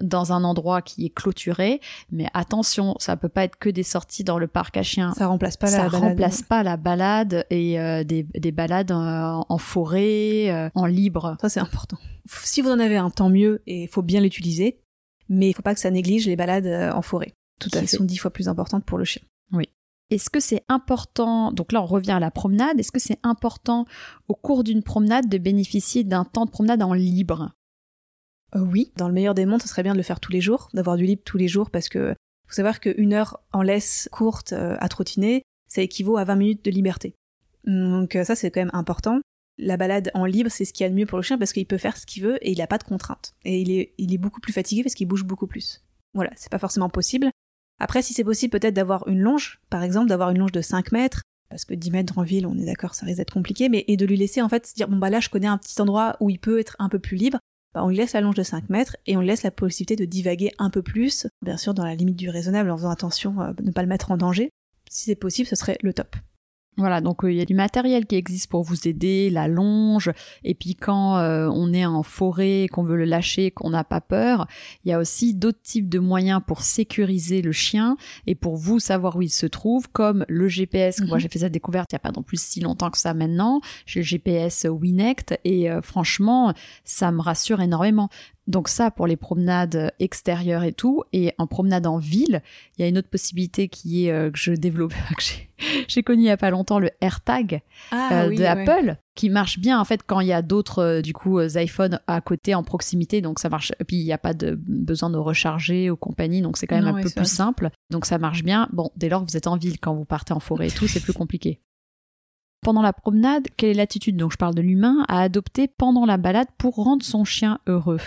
[0.00, 1.80] dans un endroit qui est clôturé.
[2.10, 5.12] Mais attention, ça peut pas être que des sorties dans le parc à chiens.
[5.14, 6.02] Ça remplace pas ça la balade.
[6.02, 11.36] remplace pas la balade et euh, des, des, balades en, forêt, euh, en libre.
[11.40, 11.98] Ça c'est important.
[12.26, 14.80] Si vous en avez un, tant mieux et il faut bien l'utiliser.
[15.30, 17.34] Mais il faut pas que ça néglige les balades euh, en forêt.
[17.60, 17.96] Tout à qui fait.
[17.96, 19.22] sont dix fois plus importantes pour le chien.
[19.52, 19.68] Oui.
[20.10, 23.84] Est-ce que c'est important, donc là on revient à la promenade, est-ce que c'est important
[24.26, 27.52] au cours d'une promenade de bénéficier d'un temps de promenade en libre?
[28.56, 30.40] Euh, oui, dans le meilleur des mondes, ce serait bien de le faire tous les
[30.40, 32.14] jours, d'avoir du libre tous les jours, parce que
[32.48, 36.64] faut savoir qu'une heure en laisse courte euh, à trottiner, ça équivaut à 20 minutes
[36.64, 37.14] de liberté.
[37.64, 39.20] Donc euh, ça, c'est quand même important.
[39.58, 41.52] La balade en libre, c'est ce qu'il y a de mieux pour le chien parce
[41.52, 43.34] qu'il peut faire ce qu'il veut et il n'a pas de contraintes.
[43.44, 43.70] Et il
[44.12, 45.84] est, beaucoup plus fatigué parce qu'il bouge beaucoup plus.
[46.14, 47.30] Voilà, c'est pas forcément possible.
[47.78, 50.92] Après, si c'est possible peut-être d'avoir une longe, par exemple, d'avoir une longe de 5
[50.92, 53.84] mètres, parce que 10 mètres en ville, on est d'accord, ça risque d'être compliqué, mais
[53.86, 55.80] et de lui laisser en fait se dire, bon bah là, je connais un petit
[55.80, 57.38] endroit où il peut être un peu plus libre,
[57.74, 59.96] bah, on lui laisse la longe de 5 mètres et on lui laisse la possibilité
[59.96, 63.40] de divaguer un peu plus, bien sûr dans la limite du raisonnable en faisant attention
[63.40, 64.50] à ne pas le mettre en danger.
[64.88, 66.16] Si c'est possible, ce serait le top.
[66.80, 70.10] Voilà, donc euh, il y a du matériel qui existe pour vous aider, la longe,
[70.44, 74.00] et puis quand euh, on est en forêt, qu'on veut le lâcher, qu'on n'a pas
[74.00, 74.46] peur,
[74.84, 78.80] il y a aussi d'autres types de moyens pour sécuriser le chien et pour vous
[78.80, 81.00] savoir où il se trouve, comme le GPS.
[81.00, 81.20] Moi, mhm.
[81.20, 83.60] j'ai fait cette découverte il n'y a pas non plus si longtemps que ça maintenant.
[83.86, 86.54] J'ai le GPS Winect et euh, franchement,
[86.84, 88.08] ça me rassure énormément.
[88.50, 91.04] Donc ça pour les promenades extérieures et tout.
[91.12, 92.42] Et en promenade en ville,
[92.76, 95.22] il y a une autre possibilité qui est euh, que je développe, que
[95.86, 99.60] j'ai connu il y a pas longtemps le AirTag ah, euh, de Apple, qui marche
[99.60, 102.64] bien en fait quand il y a d'autres euh, du coup iPhone à côté en
[102.64, 103.20] proximité.
[103.20, 103.70] Donc ça marche.
[103.78, 106.76] Et puis il n'y a pas de besoin de recharger ou compagnie, donc c'est quand
[106.76, 107.70] même un peu plus simple.
[107.90, 108.68] Donc ça marche bien.
[108.72, 110.88] Bon, dès lors que vous êtes en ville, quand vous partez en forêt et tout,
[110.88, 111.60] c'est plus compliqué.
[112.62, 116.16] Pendant la promenade, quelle est l'attitude, donc je parle de l'humain, à adopter pendant la
[116.16, 118.00] balade pour rendre son chien heureux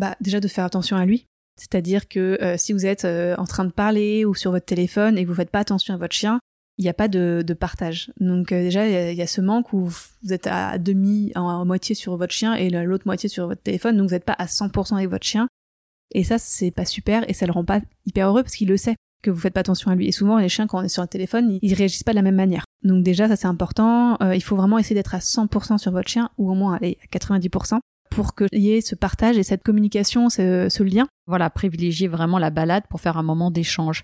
[0.00, 1.26] bah, déjà de faire attention à lui.
[1.56, 5.18] C'est-à-dire que euh, si vous êtes euh, en train de parler ou sur votre téléphone
[5.18, 6.40] et que vous faites pas attention à votre chien,
[6.78, 8.10] il n'y a pas de, partage.
[8.18, 11.94] Donc euh, déjà, il y, a ce manque où vous êtes à demi, en, moitié
[11.94, 14.94] sur votre chien et l'autre moitié sur votre téléphone, donc vous n'êtes pas à 100%
[14.94, 15.48] avec votre chien.
[16.14, 18.78] Et ça, c'est pas super et ça le rend pas hyper heureux parce qu'il le
[18.78, 20.08] sait que vous faites pas attention à lui.
[20.08, 22.22] Et souvent, les chiens, quand on est sur un téléphone, ils, réagissent pas de la
[22.22, 22.64] même manière.
[22.82, 24.16] Donc déjà, ça c'est important.
[24.32, 27.18] il faut vraiment essayer d'être à 100% sur votre chien ou au moins aller à
[27.18, 27.80] 90%
[28.10, 31.06] pour qu'il y ait ce partage et cette communication, ce, lien.
[31.26, 34.02] Voilà, privilégier vraiment la balade pour faire un moment d'échange.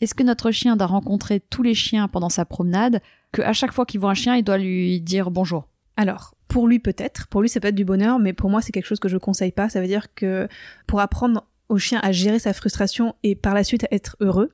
[0.00, 3.00] Est-ce que notre chien doit rencontrer tous les chiens pendant sa promenade,
[3.32, 6.80] qu'à chaque fois qu'il voit un chien, il doit lui dire bonjour Alors, pour lui
[6.80, 9.08] peut-être, pour lui ça peut être du bonheur, mais pour moi c'est quelque chose que
[9.08, 9.68] je conseille pas.
[9.68, 10.48] Ça veut dire que
[10.86, 14.50] pour apprendre au chien à gérer sa frustration et par la suite à être heureux,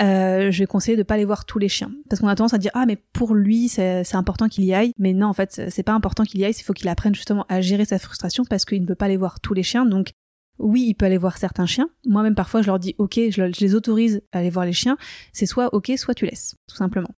[0.00, 1.90] euh, je vais conseiller de pas aller voir tous les chiens.
[2.08, 4.92] Parce qu'on a tendance à dire ah mais pour lui c'est important qu'il y aille.
[4.98, 6.54] Mais non en fait c'est pas important qu'il y aille.
[6.56, 9.16] Il faut qu'il apprenne justement à gérer sa frustration parce qu'il ne peut pas aller
[9.16, 9.86] voir tous les chiens.
[9.86, 10.12] Donc
[10.58, 11.88] oui il peut aller voir certains chiens.
[12.06, 14.96] Moi même parfois je leur dis ok je, les autorise à aller voir les chiens.
[15.32, 17.10] C'est soit ok soit tu laisses tout simplement.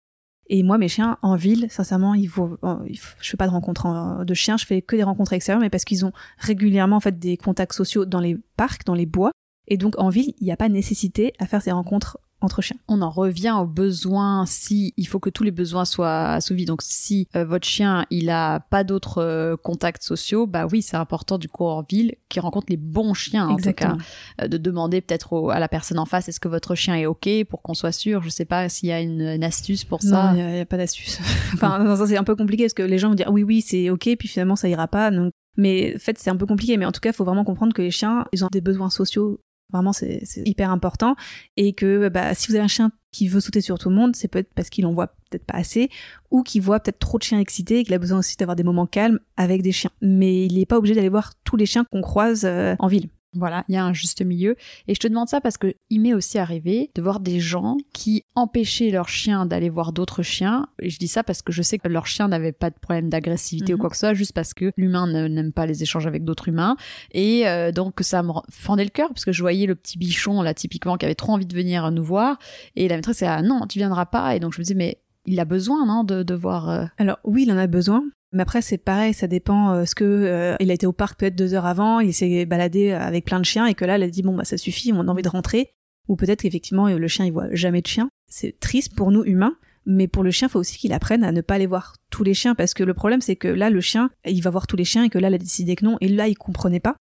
[0.49, 2.57] Et moi mes chiens en ville sincèrement il faut,
[2.91, 4.57] je fais pas de rencontres de chiens.
[4.57, 7.73] Je fais que des rencontres extérieures mais parce qu'ils ont régulièrement en fait des contacts
[7.73, 9.31] sociaux dans les parcs dans les bois.
[9.67, 12.77] Et donc en ville il n'y a pas nécessité à faire ces rencontres entre chiens.
[12.87, 16.65] On en revient aux besoins si il faut que tous les besoins soient assouvis.
[16.65, 20.97] Donc si euh, votre chien il a pas d'autres euh, contacts sociaux, bah oui c'est
[20.97, 23.97] important du coup en ville qui rencontre les bons chiens en tout cas,
[24.41, 27.29] euh, de demander peut-être à la personne en face est-ce que votre chien est ok
[27.49, 28.21] pour qu'on soit sûr?
[28.23, 30.33] Je sais pas s'il y a une, astuce pour ça.
[30.33, 31.19] Non, il y, a pas d'astuce.
[31.53, 34.09] enfin c'est un peu compliqué parce que les gens vont dire oui oui c'est ok
[34.17, 36.77] puis finalement ça ira pas donc mais en fait, c'est un peu compliqué.
[36.77, 38.89] Mais en tout cas, il faut vraiment comprendre que les chiens, ils ont des besoins
[38.89, 39.39] sociaux
[39.71, 41.15] Vraiment, c'est hyper important.
[41.57, 44.15] Et que bah, si vous avez un chien qui veut sauter sur tout le monde,
[44.15, 45.89] c'est peut-être parce qu'il en voit peut-être pas assez,
[46.29, 48.63] ou qu'il voit peut-être trop de chiens excités et qu'il a besoin aussi d'avoir des
[48.63, 49.91] moments calmes avec des chiens.
[50.01, 53.09] Mais il n'est pas obligé d'aller voir tous les chiens qu'on croise euh, en ville.
[53.33, 54.57] Voilà, il y a un juste milieu.
[54.87, 57.77] Et je te demande ça parce que il m'est aussi arrivé de voir des gens
[57.93, 60.67] qui empêchaient leurs chiens d'aller voir d'autres chiens.
[60.81, 63.09] Et je dis ça parce que je sais que leur chien n'avait pas de problème
[63.09, 63.81] d'agressivité ou mhm.
[63.81, 66.75] quoi que ce soit, juste parce que l'humain n'aime pas les échanges avec d'autres humains.
[67.13, 70.41] Et euh, donc ça me fendait le cœur parce que je voyais le petit bichon
[70.41, 72.37] là typiquement qui avait trop envie de venir nous voir.
[72.75, 74.35] Et la maîtresse c'est ah non, tu viendras pas.
[74.35, 76.69] Et donc je me disais mais il a besoin non de, de voir.
[76.69, 78.03] Euh, Alors oui, il en a besoin,
[78.33, 79.73] mais après, c'est pareil, ça dépend.
[79.73, 82.45] Euh, ce que euh, il a été au parc peut-être deux heures avant, il s'est
[82.45, 84.93] baladé avec plein de chiens et que là, elle a dit bon bah ça suffit,
[84.93, 85.73] on a envie de rentrer.
[86.07, 88.09] Ou peut-être qu'effectivement le chien il voit jamais de chien.
[88.27, 89.55] C'est triste pour nous humains,
[89.85, 92.33] mais pour le chien, faut aussi qu'il apprenne à ne pas aller voir tous les
[92.33, 94.83] chiens parce que le problème c'est que là le chien, il va voir tous les
[94.83, 96.95] chiens et que là, elle a décidé que non et là il comprenait pas.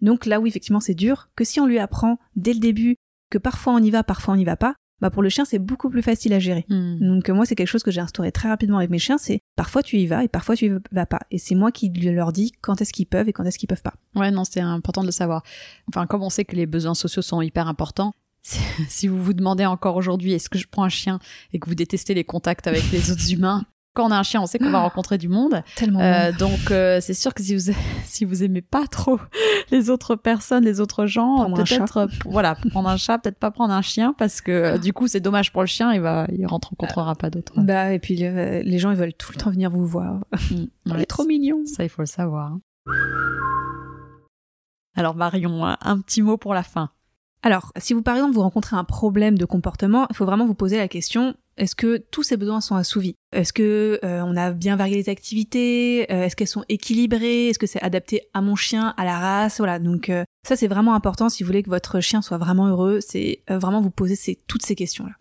[0.00, 1.28] Donc là oui effectivement c'est dur.
[1.36, 2.96] Que si on lui apprend dès le début
[3.30, 5.58] que parfois on y va, parfois on n'y va pas, bah pour le chien c'est
[5.58, 6.64] beaucoup plus facile à gérer.
[6.68, 6.98] Hmm.
[7.00, 9.82] Donc moi c'est quelque chose que j'ai instauré très rapidement avec mes chiens, c'est parfois
[9.82, 11.20] tu y vas et parfois tu y vas pas.
[11.30, 13.82] Et c'est moi qui leur dis quand est-ce qu'ils peuvent et quand est-ce qu'ils peuvent
[13.82, 13.94] pas.
[14.14, 15.42] Ouais non c'est important de le savoir.
[15.88, 18.12] Enfin comme on sait que les besoins sociaux sont hyper importants,
[18.88, 21.18] si vous vous demandez encore aujourd'hui est-ce que je prends un chien
[21.52, 23.64] et que vous détestez les contacts avec les autres humains,
[23.96, 25.62] quand on a un chien, on sait qu'on va rencontrer du monde.
[25.74, 26.00] Tellement.
[26.00, 27.72] Euh, donc euh, c'est sûr que si vous
[28.04, 29.18] si vous aimez pas trop
[29.70, 33.72] les autres personnes, les autres gens, peut-être euh, voilà prendre un chat, peut-être pas prendre
[33.72, 36.46] un chien parce que euh, du coup c'est dommage pour le chien, il va il
[36.46, 37.58] rencontrera pas d'autres.
[37.58, 40.20] Bah et puis les gens ils veulent tout le temps venir vous voir.
[40.50, 40.64] Mm.
[40.86, 41.62] il est trop mignon.
[41.64, 42.52] Ça il faut le savoir.
[42.52, 42.60] Hein.
[44.94, 46.90] Alors Marion, un petit mot pour la fin.
[47.42, 50.54] Alors, si vous par exemple vous rencontrez un problème de comportement, il faut vraiment vous
[50.54, 53.14] poser la question est-ce que tous ces besoins sont assouvis?
[53.32, 56.10] Est-ce que euh, on a bien varié les activités?
[56.12, 57.48] Euh, Est-ce qu'elles sont équilibrées?
[57.48, 59.58] Est-ce que c'est adapté à mon chien, à la race?
[59.58, 59.78] Voilà.
[59.78, 63.00] Donc euh, ça c'est vraiment important si vous voulez que votre chien soit vraiment heureux.
[63.00, 65.12] C'est vraiment vous poser toutes ces questions là.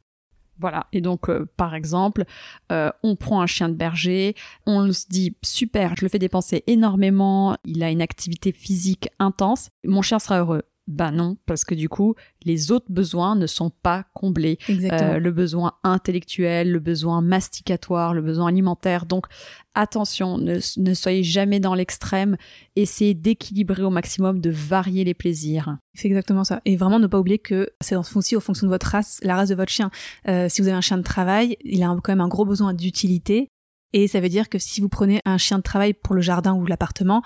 [0.58, 0.88] Voilà.
[0.94, 2.24] Et donc, par exemple,
[2.70, 7.58] on prend un chien de berger, on se dit super, je le fais dépenser énormément,
[7.66, 10.64] il a une activité physique intense, mon chien sera heureux.
[10.88, 12.14] Ben non, parce que du coup,
[12.44, 14.60] les autres besoins ne sont pas comblés.
[14.70, 19.08] Euh, le besoin intellectuel, le besoin masticatoire, le besoin alimentaire.
[19.08, 19.26] Donc,
[19.74, 22.38] attention, ne, ne soyez jamais dans l'extrême.
[22.76, 25.76] Essayez d'équilibrer au maximum, de varier les plaisirs.
[25.96, 26.62] C'est exactement ça.
[26.66, 29.50] Et vraiment, ne pas oublier que c'est aussi en fonction de votre race, la race
[29.50, 29.90] de votre chien.
[30.28, 32.76] Euh, si vous avez un chien de travail, il a quand même un gros besoin
[32.76, 33.50] d'utilité.
[33.94, 36.54] Et ça veut dire que si vous prenez un chien de travail pour le jardin
[36.54, 37.24] ou l'appartement,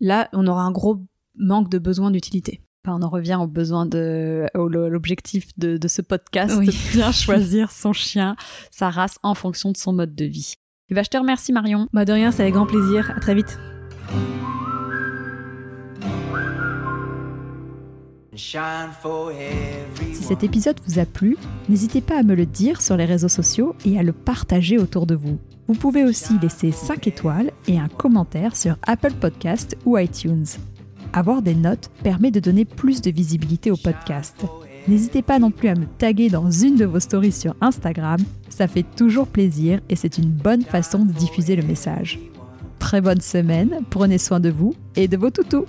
[0.00, 0.98] là, on aura un gros
[1.36, 2.60] manque de besoin d'utilité.
[2.88, 8.36] On en revient au besoin de, l'objectif de, ce podcast, de bien choisir son chien,
[8.70, 10.54] sa race en fonction de son mode de vie.
[10.88, 11.88] Et bah, je te remercie Marion.
[11.92, 13.12] Bah de rien, c'est avec grand plaisir.
[13.14, 13.58] À très vite.
[18.34, 21.36] Si cet épisode vous a plu,
[21.68, 25.06] n'hésitez pas à me le dire sur les réseaux sociaux et à le partager autour
[25.06, 25.38] de vous.
[25.68, 30.46] Vous pouvez aussi laisser 5 étoiles et un commentaire sur Apple Podcast ou iTunes.
[31.12, 34.36] Avoir des notes permet de donner plus de visibilité au podcast.
[34.86, 38.68] N'hésitez pas non plus à me taguer dans une de vos stories sur Instagram, ça
[38.68, 42.18] fait toujours plaisir et c'est une bonne façon de diffuser le message.
[42.78, 45.66] Très bonne semaine, prenez soin de vous et de vos toutous